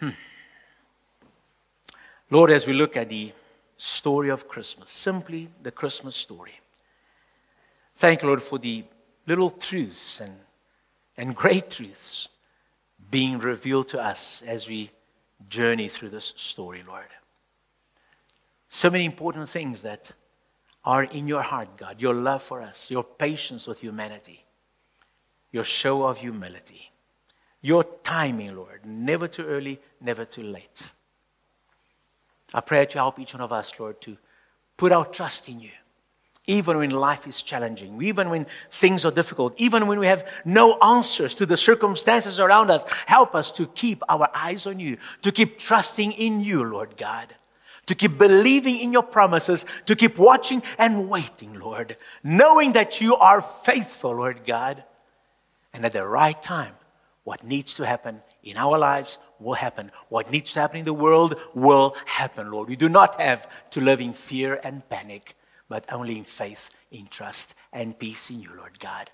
Hmm. 0.00 0.10
Lord, 2.30 2.50
as 2.50 2.66
we 2.66 2.72
look 2.72 2.96
at 2.96 3.08
the 3.08 3.32
story 3.76 4.30
of 4.30 4.48
Christmas, 4.48 4.90
simply 4.90 5.48
the 5.62 5.70
Christmas 5.70 6.16
story, 6.16 6.60
thank 7.96 8.22
you, 8.22 8.28
Lord, 8.28 8.42
for 8.42 8.58
the 8.58 8.84
little 9.26 9.50
truths 9.50 10.20
and, 10.20 10.34
and 11.16 11.34
great 11.34 11.70
truths 11.70 12.28
being 13.10 13.38
revealed 13.38 13.88
to 13.88 14.02
us 14.02 14.42
as 14.46 14.68
we 14.68 14.90
journey 15.48 15.88
through 15.88 16.08
this 16.08 16.34
story, 16.36 16.82
Lord. 16.86 17.04
So 18.74 18.90
many 18.90 19.04
important 19.04 19.48
things 19.48 19.82
that 19.82 20.10
are 20.84 21.04
in 21.04 21.28
your 21.28 21.42
heart, 21.42 21.76
God. 21.76 22.02
Your 22.02 22.12
love 22.12 22.42
for 22.42 22.60
us, 22.60 22.90
your 22.90 23.04
patience 23.04 23.68
with 23.68 23.78
humanity, 23.78 24.44
your 25.52 25.62
show 25.62 26.02
of 26.02 26.18
humility, 26.18 26.90
your 27.60 27.84
timing, 27.84 28.56
Lord. 28.56 28.84
Never 28.84 29.28
too 29.28 29.46
early, 29.46 29.78
never 30.00 30.24
too 30.24 30.42
late. 30.42 30.90
I 32.52 32.62
pray 32.62 32.80
that 32.80 32.92
you 32.94 32.98
help 32.98 33.20
each 33.20 33.32
one 33.32 33.42
of 33.42 33.52
us, 33.52 33.78
Lord, 33.78 34.00
to 34.00 34.16
put 34.76 34.90
our 34.90 35.06
trust 35.06 35.48
in 35.48 35.60
you 35.60 35.70
even 36.46 36.76
when 36.76 36.90
life 36.90 37.28
is 37.28 37.40
challenging, 37.42 38.02
even 38.02 38.28
when 38.28 38.44
things 38.72 39.04
are 39.04 39.12
difficult, 39.12 39.54
even 39.56 39.86
when 39.86 40.00
we 40.00 40.08
have 40.08 40.28
no 40.44 40.78
answers 40.80 41.36
to 41.36 41.46
the 41.46 41.56
circumstances 41.56 42.38
around 42.38 42.70
us, 42.70 42.84
help 43.06 43.34
us 43.36 43.52
to 43.52 43.66
keep 43.68 44.02
our 44.08 44.28
eyes 44.34 44.66
on 44.66 44.78
you, 44.78 44.98
to 45.22 45.32
keep 45.32 45.58
trusting 45.58 46.12
in 46.12 46.42
you, 46.42 46.64
Lord 46.64 46.96
God, 46.96 47.34
to 47.86 47.94
keep 47.94 48.18
believing 48.18 48.78
in 48.80 48.92
your 48.92 49.02
promises, 49.02 49.66
to 49.86 49.96
keep 49.96 50.18
watching 50.18 50.62
and 50.78 51.08
waiting, 51.08 51.58
Lord, 51.58 51.96
knowing 52.22 52.72
that 52.72 53.00
you 53.00 53.16
are 53.16 53.40
faithful, 53.40 54.16
Lord 54.16 54.44
God, 54.44 54.84
and 55.72 55.84
at 55.84 55.92
the 55.92 56.06
right 56.06 56.40
time, 56.40 56.74
what 57.24 57.42
needs 57.42 57.74
to 57.74 57.86
happen 57.86 58.22
in 58.42 58.56
our 58.56 58.78
lives 58.78 59.18
will 59.40 59.54
happen. 59.54 59.90
What 60.08 60.30
needs 60.30 60.52
to 60.52 60.60
happen 60.60 60.78
in 60.78 60.84
the 60.84 60.92
world 60.92 61.40
will 61.54 61.96
happen, 62.04 62.50
Lord. 62.50 62.68
We 62.68 62.76
do 62.76 62.88
not 62.88 63.20
have 63.20 63.48
to 63.70 63.80
live 63.80 64.00
in 64.00 64.12
fear 64.12 64.60
and 64.62 64.86
panic 64.88 65.34
but 65.68 65.90
only 65.92 66.18
in 66.18 66.24
faith, 66.24 66.70
in 66.90 67.06
trust, 67.06 67.54
and 67.72 67.98
peace 67.98 68.30
in 68.30 68.40
you, 68.40 68.50
Lord 68.56 68.78
God. 68.78 69.10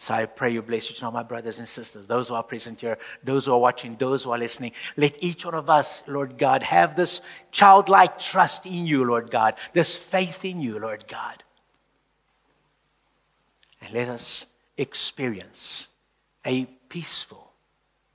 So 0.00 0.14
I 0.14 0.26
pray 0.26 0.52
you 0.52 0.62
bless 0.62 0.92
each 0.92 1.02
one 1.02 1.08
of 1.08 1.14
my 1.14 1.24
brothers 1.24 1.58
and 1.58 1.66
sisters, 1.66 2.06
those 2.06 2.28
who 2.28 2.36
are 2.36 2.42
present 2.44 2.80
here, 2.80 2.98
those 3.24 3.46
who 3.46 3.52
are 3.52 3.58
watching, 3.58 3.96
those 3.96 4.22
who 4.22 4.30
are 4.30 4.38
listening. 4.38 4.70
Let 4.96 5.20
each 5.20 5.44
one 5.44 5.54
of 5.54 5.68
us, 5.68 6.04
Lord 6.06 6.38
God, 6.38 6.62
have 6.62 6.94
this 6.94 7.20
childlike 7.50 8.16
trust 8.20 8.64
in 8.64 8.86
you, 8.86 9.04
Lord 9.04 9.28
God, 9.32 9.56
this 9.72 9.96
faith 9.96 10.44
in 10.44 10.60
you, 10.60 10.78
Lord 10.78 11.08
God. 11.08 11.42
And 13.82 13.92
let 13.92 14.08
us 14.08 14.46
experience 14.76 15.88
a 16.46 16.66
peaceful, 16.88 17.50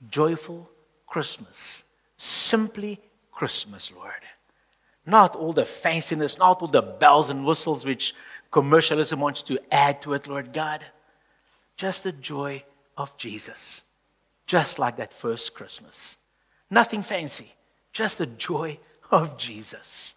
joyful 0.08 0.70
Christmas. 1.06 1.82
Simply 2.16 2.98
Christmas, 3.30 3.92
Lord. 3.94 4.12
Not 5.04 5.36
all 5.36 5.52
the 5.52 5.64
fanciness, 5.64 6.38
not 6.38 6.62
all 6.62 6.68
the 6.68 6.80
bells 6.80 7.28
and 7.28 7.44
whistles 7.44 7.84
which 7.84 8.14
commercialism 8.50 9.20
wants 9.20 9.42
to 9.42 9.58
add 9.70 10.00
to 10.00 10.14
it, 10.14 10.26
Lord 10.26 10.54
God. 10.54 10.86
Just 11.76 12.04
the 12.04 12.12
joy 12.12 12.64
of 12.96 13.16
Jesus. 13.16 13.82
Just 14.46 14.78
like 14.78 14.96
that 14.96 15.12
first 15.12 15.54
Christmas. 15.54 16.16
Nothing 16.70 17.02
fancy, 17.02 17.54
just 17.92 18.18
the 18.18 18.26
joy 18.26 18.78
of 19.10 19.36
Jesus. 19.36 20.14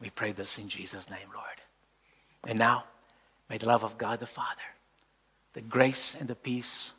We 0.00 0.10
pray 0.10 0.32
this 0.32 0.58
in 0.58 0.68
Jesus' 0.68 1.10
name, 1.10 1.28
Lord. 1.34 1.46
And 2.46 2.58
now, 2.58 2.84
may 3.48 3.58
the 3.58 3.68
love 3.68 3.84
of 3.84 3.98
God 3.98 4.20
the 4.20 4.26
Father, 4.26 4.60
the 5.52 5.62
grace 5.62 6.16
and 6.18 6.28
the 6.28 6.34
peace 6.34 6.92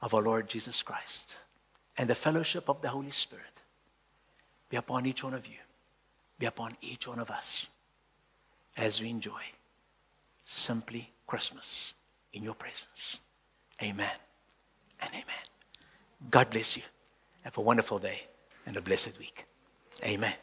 of 0.00 0.14
our 0.14 0.22
Lord 0.22 0.48
Jesus 0.48 0.82
Christ, 0.82 1.38
and 1.96 2.08
the 2.08 2.14
fellowship 2.14 2.68
of 2.68 2.82
the 2.82 2.88
Holy 2.88 3.10
Spirit 3.10 3.44
be 4.68 4.76
upon 4.76 5.06
each 5.06 5.24
one 5.24 5.34
of 5.34 5.46
you, 5.46 5.58
be 6.38 6.46
upon 6.46 6.76
each 6.80 7.08
one 7.08 7.18
of 7.18 7.30
us 7.30 7.68
as 8.76 9.00
we 9.00 9.08
enjoy 9.08 9.42
simply 10.44 11.10
Christmas 11.26 11.94
in 12.32 12.42
your 12.42 12.54
presence. 12.54 13.20
Amen 13.82 14.10
and 15.00 15.10
amen. 15.12 15.44
God 16.30 16.50
bless 16.50 16.76
you. 16.76 16.82
Have 17.42 17.56
a 17.58 17.60
wonderful 17.60 17.98
day 17.98 18.24
and 18.66 18.76
a 18.76 18.80
blessed 18.80 19.18
week. 19.18 19.46
Amen. 20.04 20.34